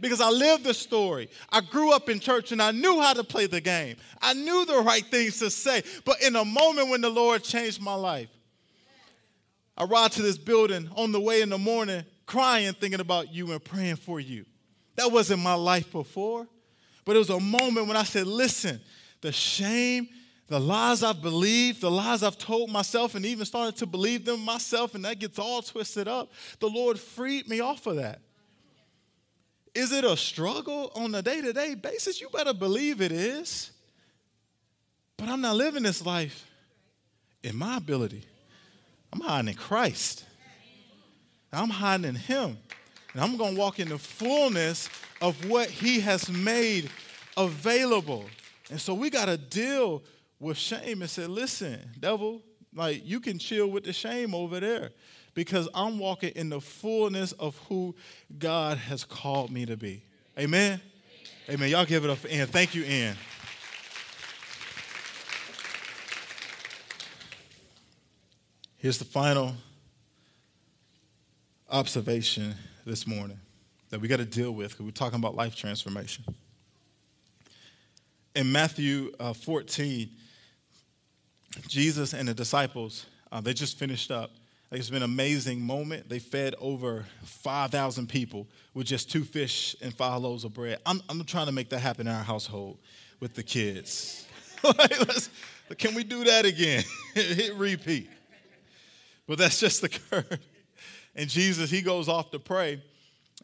because 0.00 0.20
I 0.20 0.30
lived 0.30 0.64
the 0.64 0.74
story. 0.74 1.28
I 1.50 1.60
grew 1.60 1.92
up 1.92 2.08
in 2.08 2.20
church 2.20 2.52
and 2.52 2.62
I 2.62 2.70
knew 2.70 3.00
how 3.00 3.12
to 3.12 3.24
play 3.24 3.46
the 3.46 3.60
game. 3.60 3.96
I 4.20 4.34
knew 4.34 4.64
the 4.64 4.78
right 4.78 5.04
things 5.04 5.38
to 5.40 5.50
say. 5.50 5.82
But 6.04 6.22
in 6.22 6.36
a 6.36 6.44
moment 6.44 6.90
when 6.90 7.00
the 7.00 7.10
Lord 7.10 7.42
changed 7.42 7.80
my 7.80 7.94
life, 7.94 8.28
I 9.76 9.84
ride 9.84 10.12
to 10.12 10.22
this 10.22 10.38
building 10.38 10.90
on 10.96 11.12
the 11.12 11.20
way 11.20 11.40
in 11.40 11.50
the 11.50 11.58
morning, 11.58 12.04
crying, 12.26 12.72
thinking 12.72 13.00
about 13.00 13.32
you 13.32 13.52
and 13.52 13.62
praying 13.62 13.96
for 13.96 14.18
you. 14.18 14.44
That 14.96 15.12
wasn't 15.12 15.42
my 15.42 15.54
life 15.54 15.92
before, 15.92 16.48
but 17.04 17.14
it 17.14 17.20
was 17.20 17.30
a 17.30 17.38
moment 17.38 17.86
when 17.86 17.96
I 17.96 18.02
said, 18.02 18.26
Listen, 18.26 18.80
the 19.20 19.30
shame, 19.30 20.08
the 20.48 20.58
lies 20.58 21.04
I've 21.04 21.22
believed, 21.22 21.80
the 21.80 21.90
lies 21.90 22.24
I've 22.24 22.38
told 22.38 22.70
myself, 22.70 23.14
and 23.14 23.24
even 23.24 23.46
started 23.46 23.76
to 23.76 23.86
believe 23.86 24.24
them 24.24 24.40
myself, 24.40 24.96
and 24.96 25.04
that 25.04 25.20
gets 25.20 25.38
all 25.38 25.62
twisted 25.62 26.08
up. 26.08 26.32
The 26.58 26.68
Lord 26.68 26.98
freed 26.98 27.48
me 27.48 27.60
off 27.60 27.86
of 27.86 27.96
that. 27.96 28.20
Is 29.74 29.92
it 29.92 30.04
a 30.04 30.16
struggle 30.16 30.90
on 30.94 31.14
a 31.14 31.22
day 31.22 31.40
to 31.40 31.52
day 31.52 31.74
basis? 31.74 32.20
You 32.20 32.28
better 32.30 32.54
believe 32.54 33.00
it 33.00 33.12
is. 33.12 33.70
But 35.16 35.28
I'm 35.28 35.40
not 35.40 35.56
living 35.56 35.82
this 35.82 36.04
life 36.04 36.46
in 37.42 37.56
my 37.56 37.76
ability. 37.76 38.24
I'm 39.12 39.20
hiding 39.20 39.48
in 39.48 39.54
Christ. 39.54 40.24
I'm 41.52 41.70
hiding 41.70 42.06
in 42.06 42.14
Him. 42.14 42.58
And 43.12 43.22
I'm 43.22 43.36
going 43.36 43.54
to 43.54 43.60
walk 43.60 43.80
in 43.80 43.88
the 43.88 43.98
fullness 43.98 44.88
of 45.20 45.48
what 45.48 45.68
He 45.68 46.00
has 46.00 46.30
made 46.30 46.90
available. 47.36 48.26
And 48.70 48.80
so 48.80 48.94
we 48.94 49.10
got 49.10 49.26
to 49.26 49.36
deal 49.36 50.02
with 50.38 50.56
shame 50.56 51.02
and 51.02 51.10
say, 51.10 51.26
listen, 51.26 51.80
devil, 51.98 52.42
like 52.74 53.04
you 53.04 53.18
can 53.18 53.38
chill 53.38 53.68
with 53.68 53.84
the 53.84 53.92
shame 53.92 54.34
over 54.34 54.60
there 54.60 54.90
because 55.38 55.68
I'm 55.72 56.00
walking 56.00 56.32
in 56.34 56.48
the 56.48 56.60
fullness 56.60 57.30
of 57.30 57.56
who 57.68 57.94
God 58.40 58.76
has 58.76 59.04
called 59.04 59.52
me 59.52 59.66
to 59.66 59.76
be. 59.76 60.02
Amen. 60.36 60.80
Amen. 61.48 61.70
Y'all 61.70 61.84
give 61.84 62.02
it 62.02 62.10
up 62.10 62.18
for 62.18 62.26
Ann. 62.26 62.48
Thank 62.48 62.74
you, 62.74 62.82
Ann. 62.82 63.16
Here's 68.78 68.98
the 68.98 69.04
final 69.04 69.54
observation 71.70 72.56
this 72.84 73.06
morning 73.06 73.38
that 73.90 74.00
we 74.00 74.08
got 74.08 74.16
to 74.16 74.24
deal 74.24 74.50
with 74.50 74.72
because 74.72 74.86
we're 74.86 74.90
talking 74.90 75.20
about 75.20 75.36
life 75.36 75.54
transformation. 75.54 76.24
In 78.34 78.50
Matthew 78.50 79.12
uh, 79.20 79.34
14, 79.34 80.10
Jesus 81.68 82.12
and 82.12 82.26
the 82.26 82.34
disciples, 82.34 83.06
uh, 83.30 83.40
they 83.40 83.54
just 83.54 83.78
finished 83.78 84.10
up. 84.10 84.32
It's 84.70 84.90
been 84.90 84.98
an 84.98 85.10
amazing 85.10 85.62
moment. 85.62 86.10
They 86.10 86.18
fed 86.18 86.54
over 86.60 87.06
5,000 87.24 88.06
people 88.06 88.46
with 88.74 88.86
just 88.86 89.10
two 89.10 89.24
fish 89.24 89.74
and 89.80 89.94
five 89.94 90.20
loaves 90.20 90.44
of 90.44 90.52
bread. 90.52 90.78
I'm, 90.84 91.00
I'm 91.08 91.24
trying 91.24 91.46
to 91.46 91.52
make 91.52 91.70
that 91.70 91.78
happen 91.78 92.06
in 92.06 92.12
our 92.12 92.22
household 92.22 92.78
with 93.18 93.34
the 93.34 93.42
kids. 93.42 94.26
can 95.78 95.94
we 95.94 96.04
do 96.04 96.24
that 96.24 96.44
again? 96.44 96.84
Hit 97.14 97.54
repeat. 97.54 98.10
But 99.26 99.38
that's 99.38 99.58
just 99.58 99.80
the 99.80 99.88
curve. 100.10 100.38
And 101.14 101.30
Jesus, 101.30 101.70
he 101.70 101.80
goes 101.80 102.08
off 102.08 102.30
to 102.32 102.38
pray 102.38 102.82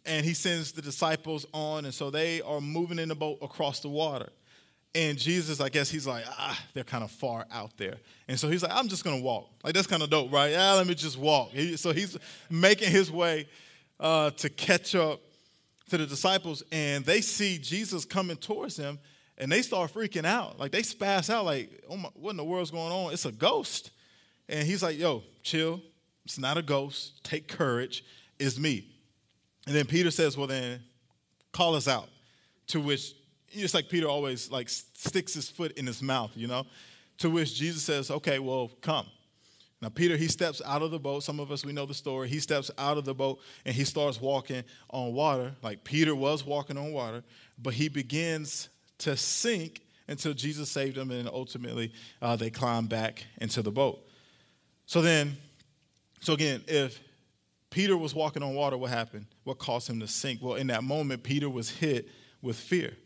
and 0.04 0.26
he 0.26 0.34
sends 0.34 0.72
the 0.72 0.82
disciples 0.82 1.46
on. 1.54 1.86
And 1.86 1.94
so 1.94 2.10
they 2.10 2.42
are 2.42 2.60
moving 2.60 2.98
in 2.98 3.08
the 3.08 3.14
boat 3.14 3.38
across 3.40 3.80
the 3.80 3.88
water. 3.88 4.28
And 4.94 5.18
Jesus, 5.18 5.60
I 5.60 5.68
guess 5.70 5.90
he's 5.90 6.06
like, 6.06 6.24
ah, 6.28 6.58
they're 6.72 6.84
kind 6.84 7.02
of 7.02 7.10
far 7.10 7.46
out 7.50 7.76
there. 7.76 7.96
And 8.28 8.38
so 8.38 8.48
he's 8.48 8.62
like, 8.62 8.70
I'm 8.72 8.86
just 8.86 9.02
going 9.02 9.18
to 9.18 9.24
walk. 9.24 9.50
Like, 9.64 9.74
that's 9.74 9.88
kind 9.88 10.02
of 10.02 10.10
dope, 10.10 10.32
right? 10.32 10.52
Yeah, 10.52 10.74
let 10.74 10.86
me 10.86 10.94
just 10.94 11.18
walk. 11.18 11.50
He, 11.50 11.76
so 11.76 11.92
he's 11.92 12.16
making 12.48 12.90
his 12.90 13.10
way 13.10 13.48
uh, 13.98 14.30
to 14.30 14.48
catch 14.48 14.94
up 14.94 15.20
to 15.90 15.98
the 15.98 16.06
disciples. 16.06 16.62
And 16.70 17.04
they 17.04 17.22
see 17.22 17.58
Jesus 17.58 18.04
coming 18.04 18.36
towards 18.36 18.76
them 18.76 19.00
and 19.36 19.50
they 19.50 19.62
start 19.62 19.92
freaking 19.92 20.24
out. 20.24 20.60
Like, 20.60 20.70
they 20.70 20.82
spaz 20.82 21.28
out, 21.28 21.44
like, 21.44 21.82
oh 21.90 21.96
my, 21.96 22.08
what 22.14 22.30
in 22.30 22.36
the 22.36 22.44
world's 22.44 22.70
going 22.70 22.92
on? 22.92 23.12
It's 23.12 23.24
a 23.24 23.32
ghost. 23.32 23.90
And 24.48 24.64
he's 24.64 24.82
like, 24.82 24.96
yo, 24.96 25.24
chill. 25.42 25.80
It's 26.24 26.38
not 26.38 26.56
a 26.56 26.62
ghost. 26.62 27.24
Take 27.24 27.48
courage. 27.48 28.04
It's 28.38 28.58
me. 28.58 28.86
And 29.66 29.74
then 29.74 29.86
Peter 29.86 30.12
says, 30.12 30.36
well, 30.36 30.46
then 30.46 30.82
call 31.52 31.74
us 31.74 31.88
out. 31.88 32.08
To 32.68 32.80
which 32.80 33.12
it's 33.54 33.74
like 33.74 33.88
Peter 33.88 34.08
always 34.08 34.50
like 34.50 34.68
sticks 34.68 35.34
his 35.34 35.48
foot 35.48 35.72
in 35.72 35.86
his 35.86 36.02
mouth, 36.02 36.32
you 36.34 36.46
know? 36.46 36.66
To 37.18 37.30
which 37.30 37.54
Jesus 37.54 37.82
says, 37.82 38.10
okay, 38.10 38.38
well, 38.38 38.70
come. 38.80 39.06
Now, 39.80 39.88
Peter, 39.90 40.16
he 40.16 40.28
steps 40.28 40.62
out 40.64 40.82
of 40.82 40.90
the 40.90 40.98
boat. 40.98 41.22
Some 41.22 41.38
of 41.38 41.52
us, 41.52 41.64
we 41.64 41.72
know 41.72 41.84
the 41.84 41.94
story. 41.94 42.28
He 42.28 42.40
steps 42.40 42.70
out 42.78 42.96
of 42.96 43.04
the 43.04 43.14
boat 43.14 43.40
and 43.64 43.74
he 43.74 43.84
starts 43.84 44.20
walking 44.20 44.64
on 44.90 45.12
water, 45.12 45.54
like 45.62 45.84
Peter 45.84 46.14
was 46.14 46.44
walking 46.44 46.78
on 46.78 46.92
water, 46.92 47.22
but 47.58 47.74
he 47.74 47.88
begins 47.88 48.70
to 48.98 49.16
sink 49.16 49.82
until 50.08 50.34
Jesus 50.34 50.70
saved 50.70 50.96
him, 50.96 51.10
and 51.10 51.28
ultimately 51.28 51.92
uh, 52.20 52.36
they 52.36 52.50
climb 52.50 52.86
back 52.86 53.24
into 53.40 53.62
the 53.62 53.70
boat. 53.70 54.06
So 54.86 55.00
then, 55.00 55.36
so 56.20 56.34
again, 56.34 56.62
if 56.66 57.00
Peter 57.70 57.96
was 57.96 58.14
walking 58.14 58.42
on 58.42 58.54
water, 58.54 58.76
what 58.76 58.90
happened? 58.90 59.26
What 59.44 59.58
caused 59.58 59.88
him 59.88 60.00
to 60.00 60.08
sink? 60.08 60.40
Well, 60.42 60.54
in 60.54 60.68
that 60.68 60.84
moment, 60.84 61.22
Peter 61.22 61.50
was 61.50 61.70
hit 61.70 62.08
with 62.40 62.56
fear. 62.56 62.96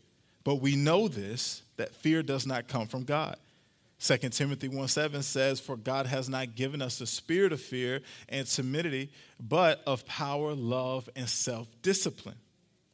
But 0.49 0.61
we 0.61 0.75
know 0.75 1.07
this 1.07 1.61
that 1.77 1.93
fear 1.93 2.23
does 2.23 2.47
not 2.47 2.67
come 2.67 2.87
from 2.87 3.03
God. 3.03 3.37
2 3.99 4.17
Timothy 4.29 4.67
1 4.67 4.87
7 4.87 5.21
says, 5.21 5.59
For 5.59 5.77
God 5.77 6.07
has 6.07 6.27
not 6.27 6.55
given 6.55 6.81
us 6.81 6.99
a 7.01 7.05
spirit 7.05 7.53
of 7.53 7.61
fear 7.61 8.01
and 8.27 8.47
timidity, 8.47 9.11
but 9.39 9.83
of 9.85 10.07
power, 10.07 10.55
love, 10.55 11.07
and 11.15 11.29
self 11.29 11.67
discipline. 11.83 12.37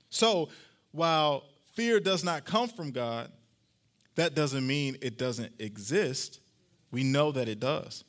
So, 0.10 0.50
while 0.92 1.46
fear 1.76 2.02
does 2.02 2.26
not 2.26 2.44
come 2.44 2.68
from 2.68 2.92
God, 2.92 3.32
that 4.16 4.36
doesn't 4.36 4.68
mean 4.68 4.98
it 5.02 5.18
doesn't 5.18 5.54
exist. 5.58 6.42
We 6.92 7.06
know 7.06 7.32
that 7.32 7.48
it 7.48 7.62
does. 7.62 8.04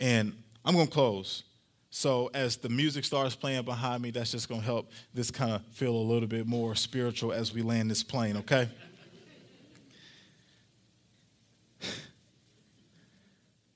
And 0.00 0.32
I'm 0.64 0.74
going 0.74 0.88
to 0.88 0.92
close 0.92 1.44
so 1.94 2.30
as 2.32 2.56
the 2.56 2.70
music 2.70 3.04
starts 3.04 3.36
playing 3.36 3.64
behind 3.64 4.02
me, 4.02 4.10
that's 4.10 4.30
just 4.30 4.48
going 4.48 4.62
to 4.62 4.66
help 4.66 4.90
this 5.12 5.30
kind 5.30 5.52
of 5.52 5.62
feel 5.72 5.94
a 5.94 6.00
little 6.00 6.26
bit 6.26 6.46
more 6.46 6.74
spiritual 6.74 7.34
as 7.34 7.52
we 7.52 7.60
land 7.60 7.90
this 7.90 8.02
plane, 8.02 8.38
okay? 8.38 8.66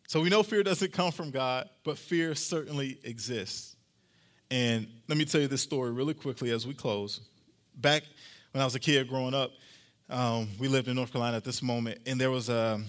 so 0.08 0.22
we 0.22 0.30
know 0.30 0.42
fear 0.42 0.62
doesn't 0.62 0.94
come 0.94 1.12
from 1.12 1.30
God, 1.30 1.68
but 1.84 1.98
fear 1.98 2.34
certainly 2.34 2.98
exists. 3.04 3.76
And 4.50 4.86
let 5.08 5.18
me 5.18 5.26
tell 5.26 5.42
you 5.42 5.48
this 5.48 5.60
story 5.60 5.90
really 5.90 6.14
quickly 6.14 6.52
as 6.52 6.66
we 6.66 6.72
close. 6.72 7.20
Back 7.76 8.02
when 8.52 8.62
I 8.62 8.64
was 8.64 8.74
a 8.74 8.80
kid 8.80 9.10
growing 9.10 9.34
up, 9.34 9.50
um, 10.08 10.48
we 10.58 10.68
lived 10.68 10.88
in 10.88 10.96
North 10.96 11.12
Carolina 11.12 11.36
at 11.36 11.44
this 11.44 11.62
moment, 11.62 11.98
and 12.06 12.18
there 12.18 12.30
was 12.30 12.48
a, 12.48 12.80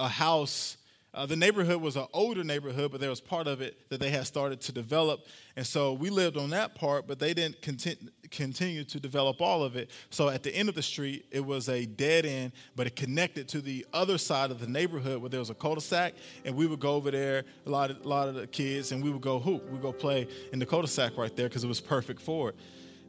a 0.00 0.08
house 0.08 0.78
uh, 1.14 1.26
the 1.26 1.36
neighborhood 1.36 1.82
was 1.82 1.96
an 1.96 2.06
older 2.14 2.42
neighborhood, 2.42 2.90
but 2.90 2.98
there 2.98 3.10
was 3.10 3.20
part 3.20 3.46
of 3.46 3.60
it 3.60 3.90
that 3.90 4.00
they 4.00 4.08
had 4.08 4.26
started 4.26 4.62
to 4.62 4.72
develop. 4.72 5.26
And 5.56 5.66
so 5.66 5.92
we 5.92 6.08
lived 6.08 6.38
on 6.38 6.50
that 6.50 6.74
part, 6.74 7.06
but 7.06 7.18
they 7.18 7.34
didn't 7.34 7.60
conti- 7.60 7.98
continue 8.30 8.82
to 8.84 8.98
develop 8.98 9.42
all 9.42 9.62
of 9.62 9.76
it. 9.76 9.90
So 10.08 10.30
at 10.30 10.42
the 10.42 10.54
end 10.54 10.70
of 10.70 10.74
the 10.74 10.82
street, 10.82 11.26
it 11.30 11.44
was 11.44 11.68
a 11.68 11.84
dead 11.84 12.24
end, 12.24 12.52
but 12.76 12.86
it 12.86 12.96
connected 12.96 13.46
to 13.48 13.60
the 13.60 13.84
other 13.92 14.16
side 14.16 14.50
of 14.50 14.58
the 14.58 14.66
neighborhood 14.66 15.20
where 15.20 15.28
there 15.28 15.40
was 15.40 15.50
a 15.50 15.54
cul-de-sac. 15.54 16.14
And 16.46 16.56
we 16.56 16.66
would 16.66 16.80
go 16.80 16.94
over 16.94 17.10
there, 17.10 17.44
a 17.66 17.70
lot 17.70 17.90
of, 17.90 18.02
a 18.02 18.08
lot 18.08 18.28
of 18.28 18.34
the 18.34 18.46
kids, 18.46 18.90
and 18.92 19.04
we 19.04 19.10
would 19.10 19.22
go 19.22 19.38
hoop. 19.38 19.68
We'd 19.68 19.82
go 19.82 19.92
play 19.92 20.26
in 20.50 20.58
the 20.58 20.66
cul-de-sac 20.66 21.18
right 21.18 21.34
there 21.36 21.48
because 21.48 21.62
it 21.62 21.68
was 21.68 21.80
perfect 21.80 22.22
for 22.22 22.48
it. 22.48 22.56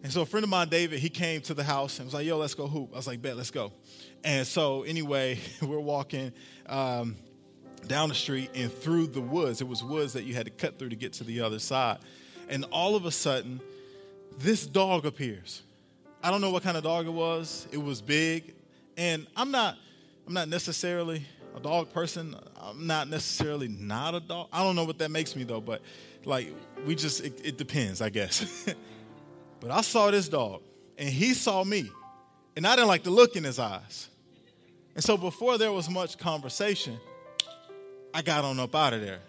And 0.04 0.12
so 0.12 0.24
a 0.24 0.26
friend 0.26 0.44
of 0.44 0.50
mine, 0.50 0.68
David, 0.68 1.00
he 1.00 1.08
came 1.08 1.40
to 1.44 1.54
the 1.54 1.64
house 1.64 2.00
and 2.00 2.06
was 2.06 2.14
like, 2.14 2.26
yo, 2.26 2.38
let's 2.38 2.54
go 2.54 2.68
hoop. 2.68 2.90
I 2.92 2.98
was 2.98 3.08
like, 3.08 3.22
bet, 3.22 3.38
let's 3.38 3.52
go. 3.52 3.72
And 4.26 4.46
so 4.46 4.84
anyway, 4.84 5.40
we're 5.62 5.80
walking. 5.80 6.34
Um, 6.66 7.16
down 7.88 8.10
the 8.10 8.16
street 8.16 8.52
and 8.56 8.72
through 8.72 9.08
the 9.08 9.22
woods. 9.22 9.62
It 9.62 9.68
was 9.68 9.84
woods 9.84 10.14
that 10.14 10.24
you 10.24 10.34
had 10.34 10.46
to 10.46 10.52
cut 10.52 10.80
through 10.80 10.90
to 10.90 10.96
get 10.96 11.14
to 11.14 11.24
the 11.24 11.42
other 11.42 11.60
side. 11.60 12.00
And 12.50 12.66
all 12.72 12.96
of 12.96 13.06
a 13.06 13.12
sudden, 13.12 13.62
this 14.40 14.66
dog 14.66 15.06
appears. 15.06 15.62
I 16.22 16.32
don't 16.32 16.42
know 16.42 16.52
what 16.52 16.64
kind 16.64 16.78
of 16.78 16.84
dog 16.84 17.06
it 17.06 17.14
was. 17.14 17.68
It 17.72 17.78
was 17.78 18.02
big. 18.02 18.56
And 18.98 19.28
I'm 19.36 19.52
not 19.52 19.78
I'm 20.26 20.34
not 20.34 20.48
necessarily 20.48 21.26
a 21.56 21.60
dog 21.60 21.92
person. 21.92 22.36
I'm 22.60 22.88
not 22.88 23.10
necessarily 23.10 23.68
not 23.68 24.16
a 24.16 24.20
dog. 24.20 24.48
I 24.54 24.64
don't 24.64 24.76
know 24.76 24.86
what 24.86 24.98
that 25.00 25.12
makes 25.12 25.36
me 25.36 25.44
though, 25.44 25.62
but 25.62 25.82
like 26.26 26.54
we 26.86 26.96
just 26.96 27.24
it, 27.24 27.42
it 27.44 27.58
depends, 27.58 28.02
I 28.02 28.10
guess. 28.10 28.66
but 29.60 29.72
I 29.72 29.82
saw 29.82 30.10
this 30.12 30.30
dog 30.30 30.62
and 30.98 31.10
he 31.10 31.34
saw 31.34 31.64
me. 31.64 31.90
And 32.56 32.68
I 32.68 32.76
didn't 32.76 32.88
like 32.88 33.04
the 33.04 33.10
look 33.10 33.36
in 33.36 33.44
his 33.44 33.58
eyes. 33.58 34.10
And 34.96 35.04
so 35.04 35.18
before 35.18 35.58
there 35.58 35.72
was 35.72 35.90
much 35.90 36.20
conversation, 36.20 37.00
I 38.14 38.22
got 38.22 38.46
on 38.46 38.60
up 38.60 38.76
out 38.76 38.94
of 38.94 39.02
there. 39.02 39.20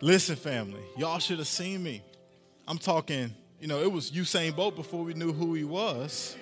Listen, 0.00 0.36
family, 0.36 0.80
y'all 0.96 1.18
should 1.18 1.38
have 1.38 1.48
seen 1.48 1.82
me. 1.82 2.02
I'm 2.68 2.78
talking, 2.78 3.34
you 3.60 3.66
know, 3.66 3.82
it 3.82 3.90
was 3.90 4.12
Usain 4.12 4.54
Bolt 4.54 4.76
before 4.76 5.04
we 5.04 5.14
knew 5.14 5.32
who 5.32 5.54
he 5.54 5.64
was. 5.64 6.36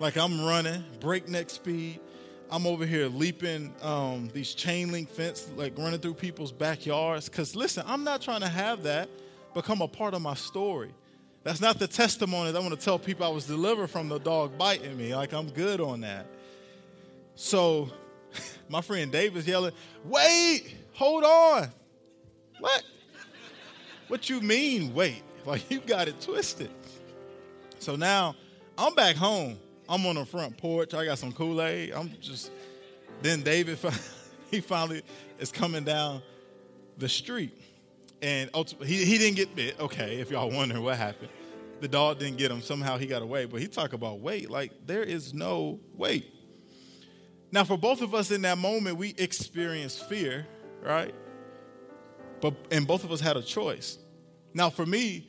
Like 0.00 0.16
I'm 0.16 0.44
running, 0.44 0.82
breakneck 0.98 1.50
speed. 1.50 2.00
I'm 2.50 2.66
over 2.66 2.86
here 2.86 3.06
leaping 3.06 3.74
um, 3.82 4.30
these 4.32 4.54
chain 4.54 4.90
link 4.90 5.08
fence, 5.08 5.48
like 5.56 5.76
running 5.78 6.00
through 6.00 6.14
people's 6.14 6.52
backyards. 6.52 7.28
Because 7.28 7.54
listen, 7.54 7.84
I'm 7.86 8.02
not 8.02 8.20
trying 8.20 8.40
to 8.40 8.48
have 8.48 8.82
that 8.84 9.08
become 9.54 9.82
a 9.82 9.88
part 9.88 10.14
of 10.14 10.22
my 10.22 10.34
story. 10.34 10.92
That's 11.42 11.60
not 11.60 11.78
the 11.78 11.86
testimony 11.86 12.50
that 12.50 12.58
I 12.58 12.62
want 12.62 12.78
to 12.78 12.82
tell 12.82 12.98
people 12.98 13.26
I 13.26 13.28
was 13.28 13.46
delivered 13.46 13.88
from 13.88 14.08
the 14.08 14.18
dog 14.18 14.56
biting 14.56 14.96
me. 14.96 15.14
Like 15.14 15.32
I'm 15.32 15.50
good 15.50 15.80
on 15.80 16.00
that. 16.00 16.26
So 17.36 17.90
my 18.68 18.80
friend 18.80 19.10
David's 19.10 19.46
yelling, 19.46 19.72
wait, 20.04 20.74
hold 20.92 21.24
on. 21.24 21.70
What? 22.60 22.82
What 24.08 24.30
you 24.30 24.40
mean, 24.40 24.94
wait? 24.94 25.22
Like 25.46 25.70
you 25.70 25.80
got 25.80 26.08
it 26.08 26.18
twisted. 26.22 26.70
So 27.78 27.96
now 27.96 28.34
I'm 28.78 28.94
back 28.94 29.14
home. 29.14 29.58
I'm 29.86 30.06
on 30.06 30.14
the 30.14 30.24
front 30.24 30.56
porch. 30.56 30.94
I 30.94 31.04
got 31.04 31.18
some 31.18 31.32
Kool-Aid. 31.32 31.92
I'm 31.92 32.10
just 32.18 32.50
then 33.20 33.42
David 33.42 33.78
he 34.50 34.62
finally 34.62 35.02
is 35.38 35.52
coming 35.52 35.84
down 35.84 36.22
the 36.96 37.08
street. 37.10 37.60
And 38.22 38.50
he, 38.82 39.04
he 39.04 39.18
didn't 39.18 39.36
get 39.36 39.54
bit. 39.54 39.78
Okay, 39.78 40.16
if 40.20 40.30
y'all 40.30 40.50
wondering 40.50 40.82
what 40.82 40.96
happened. 40.96 41.28
The 41.80 41.88
dog 41.88 42.20
didn't 42.20 42.38
get 42.38 42.50
him. 42.50 42.62
Somehow 42.62 42.96
he 42.96 43.06
got 43.06 43.20
away. 43.20 43.44
But 43.44 43.60
he 43.60 43.66
talk 43.66 43.92
about 43.92 44.20
wait. 44.20 44.48
Like 44.48 44.72
there 44.86 45.02
is 45.02 45.34
no 45.34 45.78
wait. 45.94 46.32
Now, 47.54 47.62
for 47.62 47.78
both 47.78 48.02
of 48.02 48.16
us 48.16 48.32
in 48.32 48.42
that 48.42 48.58
moment, 48.58 48.96
we 48.96 49.14
experienced 49.16 50.08
fear, 50.08 50.44
right? 50.82 51.14
But 52.40 52.54
and 52.72 52.84
both 52.84 53.04
of 53.04 53.12
us 53.12 53.20
had 53.20 53.36
a 53.36 53.42
choice. 53.42 53.96
Now, 54.52 54.70
for 54.70 54.84
me, 54.84 55.28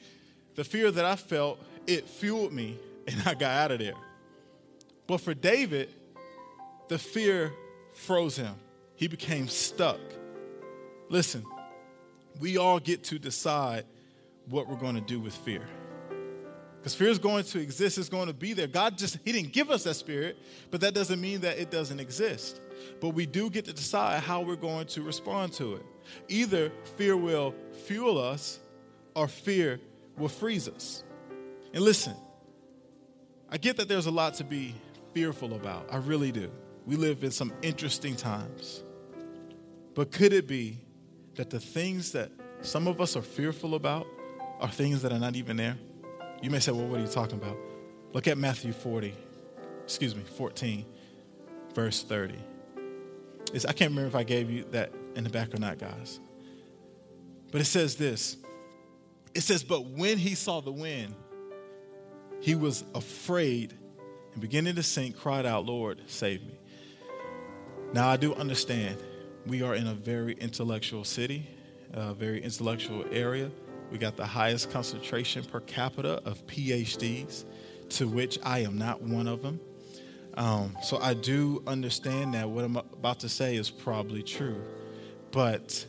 the 0.56 0.64
fear 0.64 0.90
that 0.90 1.06
I 1.06 1.18
felt, 1.18 1.60
it 1.86 2.10
fueled 2.10 2.52
me 2.52 2.80
and 3.08 3.22
I 3.28 3.36
got 3.36 3.52
out 3.52 3.72
of 3.74 3.78
there. 3.78 3.94
But 5.06 5.22
for 5.22 5.36
David, 5.36 5.90
the 6.88 6.98
fear 6.98 7.54
froze 7.94 8.38
him. 8.38 8.56
He 8.96 9.08
became 9.08 9.48
stuck. 9.48 10.00
Listen, 11.10 11.46
we 12.40 12.58
all 12.58 12.80
get 12.80 13.04
to 13.04 13.20
decide 13.20 13.86
what 14.50 14.68
we're 14.68 14.78
going 14.78 14.96
to 14.96 15.02
do 15.02 15.20
with 15.20 15.36
fear. 15.36 15.68
Because 16.86 16.94
fear 16.94 17.08
is 17.08 17.18
going 17.18 17.44
to 17.46 17.60
exist, 17.60 17.98
it's 17.98 18.10
going 18.10 18.28
to 18.28 18.34
be 18.34 18.54
there. 18.54 18.68
God 18.68 18.96
just, 18.96 19.18
He 19.26 19.32
didn't 19.32 19.54
give 19.54 19.72
us 19.72 19.86
that 19.86 19.96
spirit, 19.96 20.38
but 20.70 20.82
that 20.82 20.94
doesn't 20.94 21.20
mean 21.20 21.42
that 21.42 21.58
it 21.58 21.72
doesn't 21.72 22.00
exist. 22.00 22.62
But 23.02 23.10
we 23.10 23.26
do 23.26 23.50
get 23.50 23.66
to 23.66 23.74
decide 23.74 24.22
how 24.22 24.42
we're 24.42 24.56
going 24.56 24.86
to 24.90 25.02
respond 25.02 25.54
to 25.54 25.78
it. 25.78 25.86
Either 26.28 26.72
fear 26.96 27.18
will 27.18 27.56
fuel 27.88 28.20
us 28.20 28.60
or 29.16 29.28
fear 29.28 29.80
will 30.16 30.30
freeze 30.30 30.70
us. 30.70 31.04
And 31.74 31.84
listen, 31.84 32.14
I 33.50 33.58
get 33.58 33.78
that 33.78 33.88
there's 33.88 34.06
a 34.06 34.12
lot 34.12 34.36
to 34.36 34.44
be 34.44 34.76
fearful 35.12 35.56
about. 35.56 35.88
I 35.92 35.98
really 35.98 36.32
do. 36.32 36.52
We 36.86 36.98
live 36.98 37.24
in 37.24 37.32
some 37.32 37.52
interesting 37.64 38.16
times. 38.16 38.84
But 39.96 40.12
could 40.12 40.34
it 40.34 40.48
be 40.48 40.78
that 41.34 41.50
the 41.50 41.60
things 41.60 42.12
that 42.12 42.30
some 42.62 42.88
of 42.88 43.02
us 43.02 43.16
are 43.16 43.24
fearful 43.24 43.74
about 43.74 44.06
are 44.60 44.70
things 44.70 45.02
that 45.02 45.12
are 45.12 45.18
not 45.18 45.36
even 45.36 45.58
there? 45.58 45.80
You 46.46 46.52
may 46.52 46.60
say, 46.60 46.72
well, 46.72 46.86
what 46.86 47.00
are 47.00 47.02
you 47.02 47.10
talking 47.10 47.40
about? 47.40 47.58
Look 48.14 48.28
at 48.28 48.38
Matthew 48.38 48.72
40, 48.72 49.16
excuse 49.84 50.16
me, 50.16 50.22
14, 50.38 50.86
verse 51.74 52.04
30. 52.04 52.36
It's, 53.52 53.66
I 53.66 53.72
can't 53.72 53.90
remember 53.90 54.10
if 54.10 54.14
I 54.14 54.22
gave 54.22 54.52
you 54.52 54.64
that 54.66 54.92
in 55.16 55.24
the 55.24 55.32
back 55.32 55.56
or 55.56 55.58
not, 55.58 55.80
guys. 55.80 56.20
But 57.52 57.62
it 57.62 57.66
says 57.66 57.96
this 57.96 58.38
it 59.34 59.42
says, 59.42 59.64
But 59.64 59.86
when 59.86 60.20
he 60.20 60.36
saw 60.36 60.62
the 60.62 60.72
wind, 60.72 61.16
he 62.42 62.54
was 62.54 62.84
afraid 62.94 63.74
and 64.34 64.40
beginning 64.40 64.76
to 64.76 64.84
sink, 64.84 65.18
cried 65.18 65.48
out, 65.48 65.66
Lord, 65.66 66.00
save 66.06 66.44
me. 66.44 66.60
Now, 67.92 68.08
I 68.08 68.18
do 68.18 68.36
understand 68.36 69.00
we 69.48 69.64
are 69.64 69.74
in 69.74 69.88
a 69.88 69.96
very 69.96 70.34
intellectual 70.34 71.06
city, 71.06 71.50
a 71.92 72.14
very 72.14 72.44
intellectual 72.44 73.04
area. 73.10 73.50
We 73.92 73.98
got 73.98 74.18
the 74.18 74.26
highest 74.26 74.72
concentration 74.72 75.44
per 75.46 75.60
capita 75.62 76.22
of 76.26 76.46
PhDs, 76.48 77.46
to 77.90 78.08
which 78.08 78.40
I 78.44 78.60
am 78.60 78.78
not 78.78 79.02
one 79.02 79.28
of 79.28 79.42
them. 79.42 79.60
Um, 80.36 80.76
so 80.84 80.98
I 80.98 81.14
do 81.14 81.64
understand 81.66 82.34
that 82.34 82.50
what 82.50 82.66
I'm 82.66 82.76
about 82.76 83.22
to 83.22 83.30
say 83.30 83.56
is 83.56 83.70
probably 83.70 84.22
true. 84.22 84.62
But, 85.32 85.86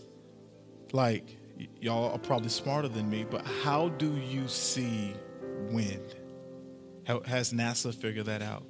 like, 0.92 1.24
y- 1.58 1.68
y'all 1.80 2.12
are 2.12 2.18
probably 2.18 2.50
smarter 2.50 2.88
than 2.88 3.10
me, 3.10 3.24
but 3.28 3.44
how 3.64 3.88
do 3.88 4.16
you 4.16 4.46
see 4.46 5.14
wind? 5.70 6.14
How, 7.06 7.20
has 7.20 7.52
NASA 7.52 7.94
figured 7.94 8.26
that 8.26 8.42
out? 8.42 8.64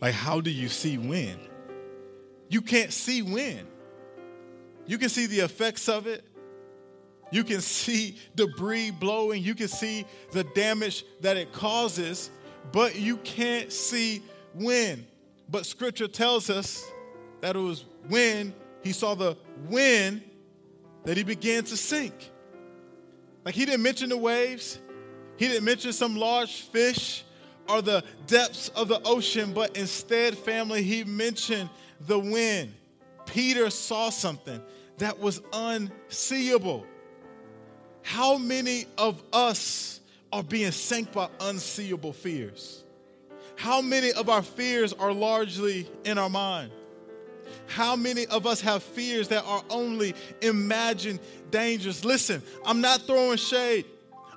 Like, 0.00 0.14
how 0.14 0.40
do 0.40 0.50
you 0.50 0.68
see 0.68 0.98
wind? 0.98 1.40
You 2.48 2.60
can't 2.60 2.92
see 2.92 3.22
wind. 3.22 3.66
You 4.86 4.98
can 4.98 5.08
see 5.08 5.26
the 5.26 5.40
effects 5.40 5.88
of 5.88 6.06
it. 6.06 6.24
You 7.30 7.44
can 7.44 7.60
see 7.60 8.18
debris 8.34 8.92
blowing. 8.92 9.42
You 9.42 9.54
can 9.54 9.68
see 9.68 10.06
the 10.32 10.44
damage 10.44 11.04
that 11.20 11.36
it 11.36 11.52
causes, 11.52 12.30
but 12.72 12.96
you 12.96 13.16
can't 13.18 13.72
see 13.72 14.22
when. 14.54 15.06
But 15.48 15.66
scripture 15.66 16.08
tells 16.08 16.50
us 16.50 16.84
that 17.40 17.56
it 17.56 17.60
was 17.60 17.84
when 18.08 18.54
he 18.82 18.92
saw 18.92 19.14
the 19.14 19.36
wind 19.68 20.22
that 21.04 21.16
he 21.16 21.24
began 21.24 21.64
to 21.64 21.76
sink. 21.76 22.30
Like 23.44 23.54
he 23.54 23.64
didn't 23.64 23.82
mention 23.82 24.08
the 24.08 24.16
waves, 24.16 24.78
he 25.36 25.48
didn't 25.48 25.64
mention 25.64 25.92
some 25.92 26.16
large 26.16 26.62
fish 26.62 27.24
or 27.68 27.82
the 27.82 28.02
depths 28.26 28.68
of 28.70 28.88
the 28.88 29.00
ocean, 29.04 29.52
but 29.52 29.76
instead, 29.76 30.36
family, 30.36 30.82
he 30.82 31.04
mentioned 31.04 31.68
the 32.00 32.18
wind. 32.18 32.72
Peter 33.26 33.70
saw 33.70 34.10
something 34.10 34.60
that 34.98 35.18
was 35.18 35.42
unseeable. 35.52 36.86
How 38.06 38.38
many 38.38 38.86
of 38.96 39.20
us 39.32 40.00
are 40.32 40.44
being 40.44 40.70
sank 40.70 41.12
by 41.12 41.28
unseeable 41.40 42.12
fears? 42.12 42.84
How 43.56 43.82
many 43.82 44.12
of 44.12 44.28
our 44.28 44.42
fears 44.42 44.92
are 44.92 45.12
largely 45.12 45.88
in 46.04 46.16
our 46.16 46.30
mind? 46.30 46.70
How 47.66 47.96
many 47.96 48.24
of 48.26 48.46
us 48.46 48.60
have 48.60 48.84
fears 48.84 49.26
that 49.28 49.44
are 49.44 49.64
only 49.70 50.14
imagined 50.40 51.18
dangers? 51.50 52.04
Listen, 52.04 52.44
I'm 52.64 52.80
not 52.80 53.02
throwing 53.02 53.38
shade. 53.38 53.86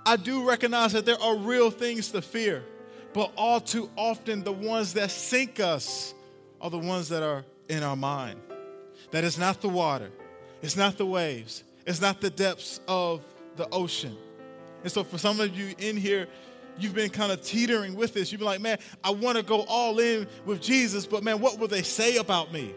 I 0.04 0.16
do 0.16 0.50
recognize 0.50 0.94
that 0.94 1.06
there 1.06 1.22
are 1.22 1.36
real 1.36 1.70
things 1.70 2.10
to 2.14 2.24
fear, 2.24 2.64
but 3.14 3.32
all 3.38 3.62
too 3.62 3.88
often, 3.96 4.44
the 4.44 4.52
ones 4.52 4.94
that 4.94 5.12
sink 5.12 5.60
us 5.60 6.16
are 6.60 6.72
the 6.72 6.80
ones 6.80 7.10
that 7.10 7.22
are 7.22 7.46
in 7.70 7.84
our 7.84 7.96
mind. 7.96 8.40
That 9.12 9.24
is 9.24 9.38
not 9.38 9.62
the 9.62 9.70
water, 9.70 10.10
it's 10.64 10.76
not 10.76 10.98
the 10.98 11.06
waves, 11.06 11.64
it's 11.86 12.02
not 12.02 12.20
the 12.20 12.32
depths 12.32 12.80
of 12.88 13.22
the 13.60 13.70
ocean. 13.70 14.18
And 14.82 14.92
so, 14.92 15.04
for 15.04 15.20
some 15.20 15.40
of 15.40 15.56
you 15.56 15.76
in 15.78 15.98
here, 15.98 16.28
you've 16.80 16.96
been 16.96 17.10
kind 17.10 17.32
of 17.32 17.44
teetering 17.44 17.96
with 17.96 18.14
this. 18.14 18.32
You've 18.32 18.40
been 18.40 18.48
like, 18.48 18.62
man, 18.62 18.80
I 19.04 19.12
want 19.12 19.38
to 19.38 19.44
go 19.44 19.66
all 19.68 20.00
in 20.00 20.28
with 20.46 20.62
Jesus, 20.62 21.06
but 21.06 21.24
man, 21.24 21.40
what 21.40 21.60
will 21.60 21.68
they 21.68 21.84
say 21.84 22.18
about 22.18 22.52
me? 22.52 22.74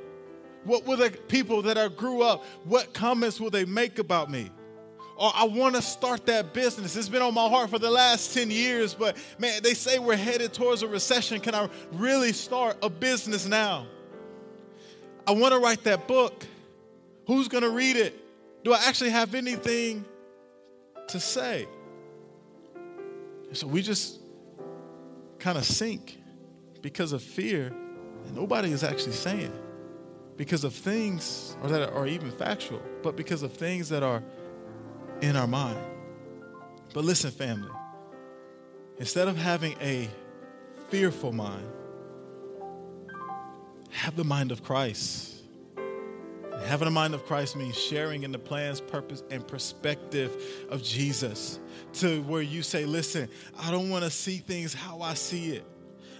What 0.64 0.84
will 0.84 0.96
the 0.96 1.10
people 1.10 1.62
that 1.62 1.78
I 1.78 1.88
grew 1.88 2.22
up, 2.22 2.44
what 2.64 2.92
comments 2.92 3.40
will 3.40 3.50
they 3.50 3.64
make 3.64 3.98
about 3.98 4.30
me? 4.30 4.50
Or 5.16 5.30
I 5.34 5.44
want 5.44 5.74
to 5.76 5.82
start 5.82 6.26
that 6.26 6.52
business. 6.52 6.96
It's 6.96 7.08
been 7.08 7.22
on 7.22 7.34
my 7.34 7.48
heart 7.48 7.70
for 7.70 7.78
the 7.78 7.90
last 7.90 8.34
10 8.34 8.50
years, 8.50 8.94
but 8.94 9.16
man, 9.38 9.62
they 9.62 9.74
say 9.74 9.98
we're 9.98 10.16
headed 10.16 10.52
towards 10.52 10.82
a 10.82 10.88
recession. 10.88 11.40
Can 11.40 11.54
I 11.54 11.68
really 11.92 12.32
start 12.32 12.76
a 12.82 12.88
business 12.88 13.46
now? 13.46 13.86
I 15.26 15.32
want 15.32 15.52
to 15.52 15.60
write 15.60 15.84
that 15.84 16.08
book. 16.08 16.44
Who's 17.26 17.46
going 17.46 17.62
to 17.62 17.70
read 17.70 17.96
it? 17.96 18.18
Do 18.64 18.72
I 18.72 18.80
actually 18.86 19.10
have 19.10 19.34
anything 19.34 20.04
to 21.08 21.20
say? 21.20 21.66
So 23.52 23.66
we 23.66 23.82
just 23.82 24.20
kind 25.38 25.58
of 25.58 25.64
sink 25.64 26.18
because 26.80 27.12
of 27.12 27.22
fear, 27.22 27.66
and 28.26 28.34
nobody 28.34 28.72
is 28.72 28.82
actually 28.82 29.12
saying 29.12 29.52
because 30.36 30.64
of 30.64 30.74
things 30.74 31.56
or 31.62 31.68
that 31.68 31.90
are 31.92 32.06
even 32.06 32.30
factual, 32.30 32.82
but 33.02 33.16
because 33.16 33.42
of 33.42 33.52
things 33.52 33.88
that 33.90 34.02
are 34.02 34.22
in 35.20 35.36
our 35.36 35.46
mind. 35.46 35.78
But 36.94 37.04
listen, 37.04 37.30
family, 37.30 37.70
instead 38.98 39.28
of 39.28 39.36
having 39.36 39.76
a 39.80 40.08
fearful 40.88 41.32
mind, 41.32 41.66
have 43.90 44.16
the 44.16 44.24
mind 44.24 44.50
of 44.50 44.64
Christ. 44.64 45.31
Having 46.66 46.88
a 46.88 46.92
mind 46.92 47.14
of 47.14 47.26
Christ 47.26 47.56
means 47.56 47.78
sharing 47.78 48.22
in 48.22 48.32
the 48.32 48.38
plans, 48.38 48.80
purpose, 48.80 49.22
and 49.30 49.46
perspective 49.46 50.66
of 50.70 50.82
Jesus 50.82 51.58
to 51.94 52.22
where 52.22 52.42
you 52.42 52.62
say, 52.62 52.84
listen, 52.84 53.28
I 53.58 53.70
don't 53.70 53.90
want 53.90 54.04
to 54.04 54.10
see 54.10 54.38
things 54.38 54.72
how 54.72 55.00
I 55.00 55.14
see 55.14 55.52
it. 55.52 55.64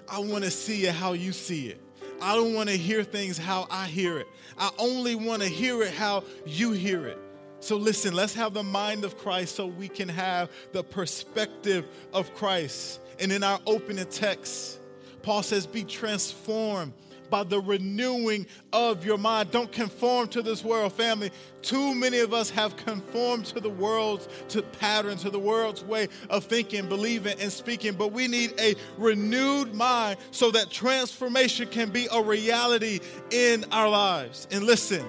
I 0.08 0.18
want 0.18 0.44
to 0.44 0.50
see 0.50 0.86
it 0.86 0.94
how 0.94 1.12
you 1.12 1.32
see 1.32 1.68
it. 1.68 1.80
I 2.20 2.34
don't 2.34 2.54
want 2.54 2.68
to 2.68 2.76
hear 2.76 3.02
things 3.02 3.38
how 3.38 3.66
I 3.70 3.86
hear 3.86 4.18
it. 4.18 4.28
I 4.58 4.70
only 4.78 5.14
want 5.14 5.42
to 5.42 5.48
hear 5.48 5.82
it 5.82 5.92
how 5.92 6.24
you 6.46 6.72
hear 6.72 7.06
it. 7.06 7.18
So 7.60 7.76
listen, 7.76 8.14
let's 8.14 8.34
have 8.34 8.54
the 8.54 8.62
mind 8.62 9.04
of 9.04 9.16
Christ 9.16 9.54
so 9.54 9.66
we 9.66 9.88
can 9.88 10.08
have 10.08 10.50
the 10.72 10.82
perspective 10.82 11.86
of 12.12 12.34
Christ. 12.34 13.00
And 13.20 13.30
in 13.30 13.42
our 13.42 13.60
opening 13.66 14.06
text, 14.06 14.80
Paul 15.22 15.42
says, 15.42 15.66
Be 15.66 15.84
transformed 15.84 16.92
by 17.32 17.42
the 17.42 17.58
renewing 17.58 18.46
of 18.74 19.06
your 19.06 19.16
mind. 19.16 19.50
Don't 19.50 19.72
conform 19.72 20.28
to 20.28 20.42
this 20.42 20.62
world, 20.62 20.92
family. 20.92 21.30
Too 21.62 21.94
many 21.94 22.18
of 22.18 22.34
us 22.34 22.50
have 22.50 22.76
conformed 22.76 23.46
to 23.46 23.58
the 23.58 23.70
world's 23.70 24.28
to 24.50 24.60
pattern, 24.60 25.16
to 25.16 25.30
the 25.30 25.38
world's 25.38 25.82
way 25.82 26.08
of 26.28 26.44
thinking, 26.44 26.90
believing, 26.90 27.40
and 27.40 27.50
speaking. 27.50 27.94
But 27.94 28.12
we 28.12 28.28
need 28.28 28.52
a 28.60 28.74
renewed 28.98 29.74
mind 29.74 30.18
so 30.30 30.50
that 30.50 30.70
transformation 30.70 31.68
can 31.68 31.88
be 31.88 32.06
a 32.12 32.22
reality 32.22 33.00
in 33.30 33.64
our 33.72 33.88
lives. 33.88 34.46
And 34.50 34.64
listen, 34.64 35.02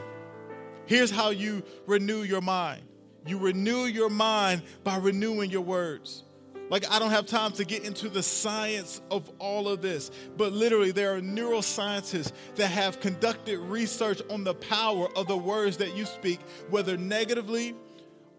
here's 0.85 1.11
how 1.11 1.31
you 1.31 1.61
renew 1.87 2.23
your 2.23 2.41
mind. 2.41 2.83
You 3.27 3.37
renew 3.37 3.83
your 3.83 4.09
mind 4.09 4.61
by 4.85 4.95
renewing 4.95 5.49
your 5.49 5.61
words. 5.61 6.23
Like, 6.69 6.89
I 6.89 6.97
don't 6.97 7.11
have 7.11 7.25
time 7.25 7.51
to 7.53 7.65
get 7.65 7.83
into 7.83 8.09
the 8.09 8.23
science 8.23 9.01
of 9.11 9.29
all 9.37 9.67
of 9.67 9.81
this, 9.81 10.09
but 10.37 10.53
literally, 10.53 10.91
there 10.91 11.15
are 11.15 11.21
neuroscientists 11.21 12.31
that 12.55 12.67
have 12.67 12.99
conducted 12.99 13.59
research 13.59 14.21
on 14.29 14.43
the 14.43 14.55
power 14.55 15.07
of 15.15 15.27
the 15.27 15.37
words 15.37 15.77
that 15.77 15.95
you 15.95 16.05
speak, 16.05 16.39
whether 16.69 16.97
negatively 16.97 17.75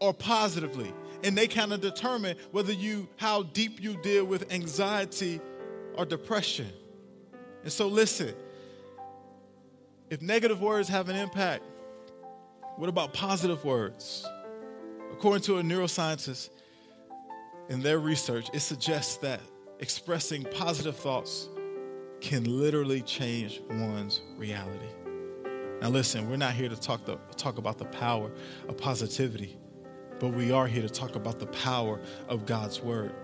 or 0.01 0.13
positively. 0.13 0.93
And 1.23 1.37
they 1.37 1.47
kind 1.47 1.73
of 1.73 1.81
determine 1.81 2.37
whether 2.51 2.73
you, 2.73 3.09
how 3.17 3.45
deep 3.45 3.83
you 3.83 3.97
deal 4.03 4.25
with 4.25 4.53
anxiety 4.53 5.41
or 5.95 6.05
depression. 6.05 6.69
And 7.63 7.73
so, 7.73 7.87
listen, 7.87 8.35
if 10.11 10.21
negative 10.21 10.61
words 10.61 10.89
have 10.89 11.09
an 11.09 11.17
impact, 11.17 11.63
what 12.77 12.89
about 12.89 13.15
positive 13.15 13.65
words? 13.65 14.27
According 15.13 15.43
to 15.43 15.59
a 15.59 15.63
neuroscientist, 15.63 16.51
in 17.69 17.81
their 17.81 17.99
research, 17.99 18.49
it 18.53 18.61
suggests 18.61 19.17
that 19.19 19.41
expressing 19.81 20.45
positive 20.45 20.97
thoughts 20.97 21.49
can 22.21 22.45
literally 22.45 23.03
change 23.03 23.63
one's 23.69 24.23
reality. 24.37 24.87
Now, 25.81 25.89
listen, 25.91 26.29
we're 26.31 26.37
not 26.37 26.55
here 26.55 26.69
to 26.69 26.77
talk, 26.77 27.05
the, 27.05 27.17
talk 27.37 27.59
about 27.59 27.79
the 27.79 27.85
power 27.87 28.31
of 28.69 28.79
positivity, 28.79 29.59
but 30.19 30.29
we 30.29 30.53
are 30.53 30.67
here 30.67 30.83
to 30.83 30.89
talk 30.89 31.17
about 31.17 31.39
the 31.39 31.47
power 31.47 32.01
of 32.29 32.47
God's 32.47 32.81
word. 32.81 33.15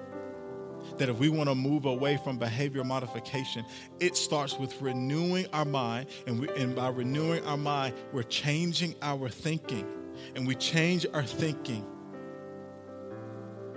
That 0.96 1.08
if 1.08 1.18
we 1.18 1.28
want 1.28 1.48
to 1.48 1.54
move 1.54 1.84
away 1.84 2.16
from 2.16 2.38
behavior 2.38 2.84
modification, 2.84 3.64
it 4.00 4.16
starts 4.16 4.58
with 4.58 4.80
renewing 4.80 5.46
our 5.52 5.66
mind. 5.66 6.08
And, 6.26 6.40
we, 6.40 6.48
and 6.56 6.74
by 6.74 6.88
renewing 6.88 7.44
our 7.44 7.58
mind, 7.58 7.94
we're 8.12 8.22
changing 8.22 8.94
our 9.02 9.28
thinking. 9.28 9.86
And 10.34 10.46
we 10.46 10.54
change 10.54 11.06
our 11.12 11.24
thinking 11.24 11.86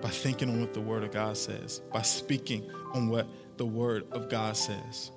by 0.03 0.09
thinking 0.09 0.49
on 0.49 0.59
what 0.59 0.73
the 0.73 0.81
Word 0.81 1.03
of 1.05 1.11
God 1.11 1.37
says, 1.37 1.81
by 1.93 2.01
speaking 2.01 2.69
on 2.93 3.07
what 3.07 3.25
the 3.55 3.65
Word 3.65 4.05
of 4.11 4.29
God 4.29 4.57
says. 4.57 5.11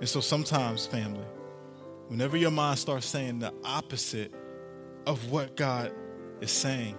And 0.00 0.08
so 0.08 0.20
sometimes, 0.20 0.86
family, 0.86 1.24
whenever 2.08 2.36
your 2.36 2.50
mind 2.50 2.78
starts 2.78 3.06
saying 3.06 3.38
the 3.38 3.54
opposite 3.64 4.34
of 5.06 5.30
what 5.30 5.56
God 5.56 5.92
is 6.42 6.50
saying, 6.50 6.94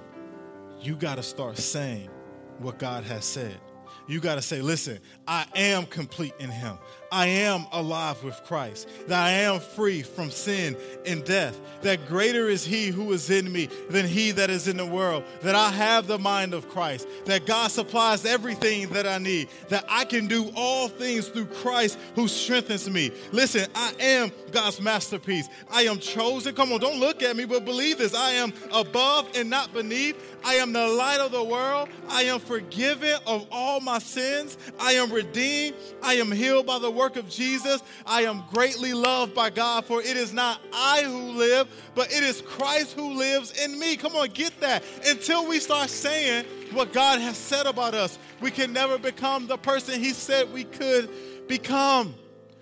you 0.82 0.96
got 0.96 1.16
to 1.16 1.24
start 1.24 1.60
saying 1.60 2.10
what 2.58 2.80
God 2.80 3.04
has 3.04 3.26
said. 3.26 3.60
You 4.08 4.20
got 4.20 4.36
to 4.36 4.42
say, 4.42 4.64
listen, 4.64 5.00
I 5.28 5.46
am 5.56 5.86
complete 5.86 6.34
in 6.40 6.50
Him. 6.50 6.80
I 7.12 7.28
am 7.28 7.66
alive 7.72 8.24
with 8.24 8.42
Christ, 8.46 8.88
that 9.08 9.20
I 9.20 9.32
am 9.32 9.60
free 9.60 10.02
from 10.02 10.32
sin 10.32 10.78
and 11.06 11.24
death, 11.24 11.60
that 11.82 12.08
greater 12.08 12.48
is 12.50 12.66
He 12.66 12.88
who 12.88 13.12
is 13.14 13.30
in 13.30 13.52
me 13.52 13.68
than 13.90 14.06
He 14.06 14.32
that 14.32 14.50
is 14.50 14.68
in 14.68 14.78
the 14.78 14.86
world, 14.86 15.24
that 15.42 15.56
I 15.56 15.70
have 15.70 16.08
the 16.08 16.20
mind 16.20 16.54
of 16.54 16.70
Christ, 16.70 17.08
that 17.26 17.46
God 17.46 17.72
supplies 17.72 18.26
everything 18.26 18.90
that 18.90 19.08
I 19.08 19.18
need, 19.18 19.50
that 19.70 19.86
I 19.90 20.06
can 20.06 20.28
do 20.28 20.52
all 20.56 20.88
things 20.88 21.28
through 21.28 21.46
Christ 21.46 21.98
who 22.16 22.28
strengthens 22.28 22.90
me. 22.90 23.12
Listen, 23.32 23.68
I 23.76 23.94
am 24.00 24.32
God's 24.52 24.82
masterpiece. 24.82 25.48
I 25.72 25.84
am 25.84 26.00
chosen. 26.00 26.56
Come 26.56 26.72
on, 26.72 26.80
don't 26.80 27.00
look 27.00 27.24
at 27.24 27.36
me, 27.36 27.46
but 27.46 27.66
believe 27.66 27.98
this. 27.98 28.14
I 28.14 28.32
am 28.32 28.54
above 28.74 29.30
and 29.36 29.50
not 29.50 29.74
beneath. 29.74 30.38
I 30.44 30.56
am 30.56 30.74
the 30.74 30.88
light 30.88 31.20
of 31.20 31.32
the 31.32 31.44
world. 31.44 31.90
I 32.08 32.24
am 32.24 32.40
forgiven 32.40 33.20
of 33.28 33.48
all 33.52 33.80
my 33.80 34.00
sins. 34.00 34.58
I 34.80 34.94
am 34.94 35.12
redeemed. 35.12 35.76
I 36.02 36.16
am 36.16 36.32
healed 36.32 36.66
by 36.66 36.80
the 36.80 36.92
work 37.00 37.16
of 37.16 37.30
Jesus. 37.30 37.82
I 38.06 38.24
am 38.24 38.44
greatly 38.52 38.94
loved 38.94 39.34
by 39.34 39.50
God, 39.50 39.86
for 39.86 40.02
it 40.02 40.18
is 40.18 40.34
not 40.34 40.60
I 40.74 41.04
who 41.04 41.32
live, 41.32 41.68
but 41.96 42.12
it 42.12 42.24
is 42.24 42.42
Christ 42.42 42.94
who 42.94 43.14
lives 43.14 43.64
in 43.64 43.80
me. 43.80 43.96
Come 43.96 44.18
on, 44.18 44.28
get 44.30 44.60
that. 44.60 44.84
Until 45.08 45.48
we 45.48 45.60
start 45.60 45.90
saying 45.90 46.44
what 46.74 46.92
God 46.92 47.22
has 47.22 47.38
said 47.38 47.66
about 47.66 47.94
us, 47.94 48.20
we 48.42 48.52
can 48.52 48.74
never 48.74 48.98
become 48.98 49.48
the 49.48 49.58
person 49.58 50.00
He 50.00 50.12
said 50.12 50.52
we 50.52 50.66
could 50.66 51.10
become. 51.48 52.14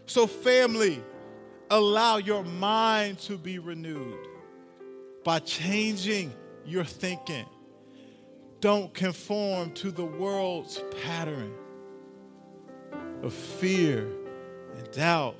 So, 0.05 0.27
family, 0.27 1.03
allow 1.71 2.17
your 2.17 2.43
mind 2.43 3.17
to 3.21 3.39
be 3.39 3.57
renewed 3.57 4.19
by 5.23 5.39
changing 5.39 6.31
your 6.63 6.85
thinking. 6.85 7.45
Don't 8.61 8.93
conform 8.93 9.71
to 9.73 9.89
the 9.89 10.05
world's 10.05 10.81
pattern 11.03 11.53
of 13.23 13.33
fear 13.33 14.07
doubt 14.97 15.35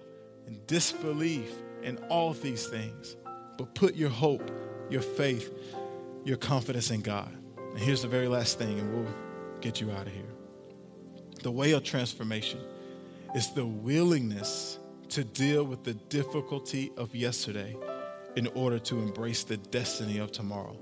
and 0.46 0.66
disbelief 0.68 1.52
and 1.82 2.00
all 2.10 2.32
these 2.32 2.68
things. 2.68 3.18
But 3.58 3.74
put 3.74 3.96
your 3.96 4.10
hope, 4.10 4.52
your 4.88 5.02
faith, 5.02 5.52
your 6.24 6.38
confidence 6.38 6.92
in 6.92 7.02
God. 7.02 7.36
And 7.58 7.80
here's 7.80 8.04
the 8.04 8.08
very 8.08 8.28
last 8.28 8.60
thing, 8.60 8.80
and 8.80 8.94
we'll 8.94 9.14
get 9.60 9.82
you 9.82 9.92
out 9.92 10.06
of 10.06 10.14
here. 10.14 10.30
The 11.42 11.50
way 11.50 11.72
of 11.72 11.84
transformation 11.84 12.60
is 13.34 13.52
the 13.54 13.66
willingness 13.66 14.78
to 15.10 15.24
deal 15.24 15.64
with 15.64 15.84
the 15.84 15.96
difficulty 15.96 16.92
of 16.96 17.16
yesterday 17.16 17.76
in 18.36 18.46
order 18.54 18.78
to 18.78 19.00
embrace 19.00 19.44
the 19.44 19.58
destiny 19.58 20.20
of 20.20 20.32
tomorrow. 20.32 20.78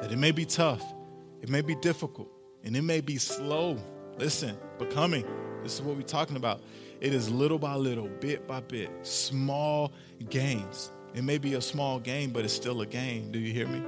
That 0.00 0.10
it 0.10 0.18
may 0.18 0.32
be 0.32 0.44
tough, 0.44 0.82
it 1.40 1.48
may 1.48 1.60
be 1.60 1.76
difficult, 1.76 2.28
and 2.64 2.76
it 2.76 2.82
may 2.82 3.00
be 3.00 3.16
slow. 3.16 3.78
Listen, 4.18 4.56
becoming. 4.76 5.24
This 5.62 5.74
is 5.74 5.82
what 5.82 5.96
we're 5.96 6.02
talking 6.02 6.36
about. 6.36 6.60
It 7.00 7.12
is 7.12 7.30
little 7.30 7.58
by 7.58 7.74
little, 7.74 8.08
bit 8.08 8.46
by 8.46 8.60
bit, 8.60 8.90
small 9.02 9.92
gains. 10.30 10.90
It 11.14 11.22
may 11.24 11.38
be 11.38 11.54
a 11.54 11.60
small 11.60 11.98
gain, 11.98 12.30
but 12.30 12.44
it's 12.44 12.54
still 12.54 12.80
a 12.80 12.86
gain. 12.86 13.30
Do 13.32 13.38
you 13.38 13.52
hear 13.52 13.66
me? 13.66 13.82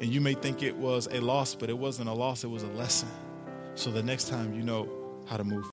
And 0.00 0.12
you 0.12 0.20
may 0.20 0.34
think 0.34 0.62
it 0.62 0.76
was 0.76 1.08
a 1.10 1.20
loss, 1.20 1.54
but 1.54 1.70
it 1.70 1.78
wasn't 1.78 2.08
a 2.08 2.12
loss, 2.12 2.44
it 2.44 2.48
was 2.48 2.62
a 2.62 2.68
lesson. 2.68 3.08
So 3.74 3.90
the 3.90 4.02
next 4.02 4.28
time 4.28 4.54
you 4.54 4.62
know 4.62 4.88
how 5.26 5.36
to 5.36 5.44
move 5.44 5.66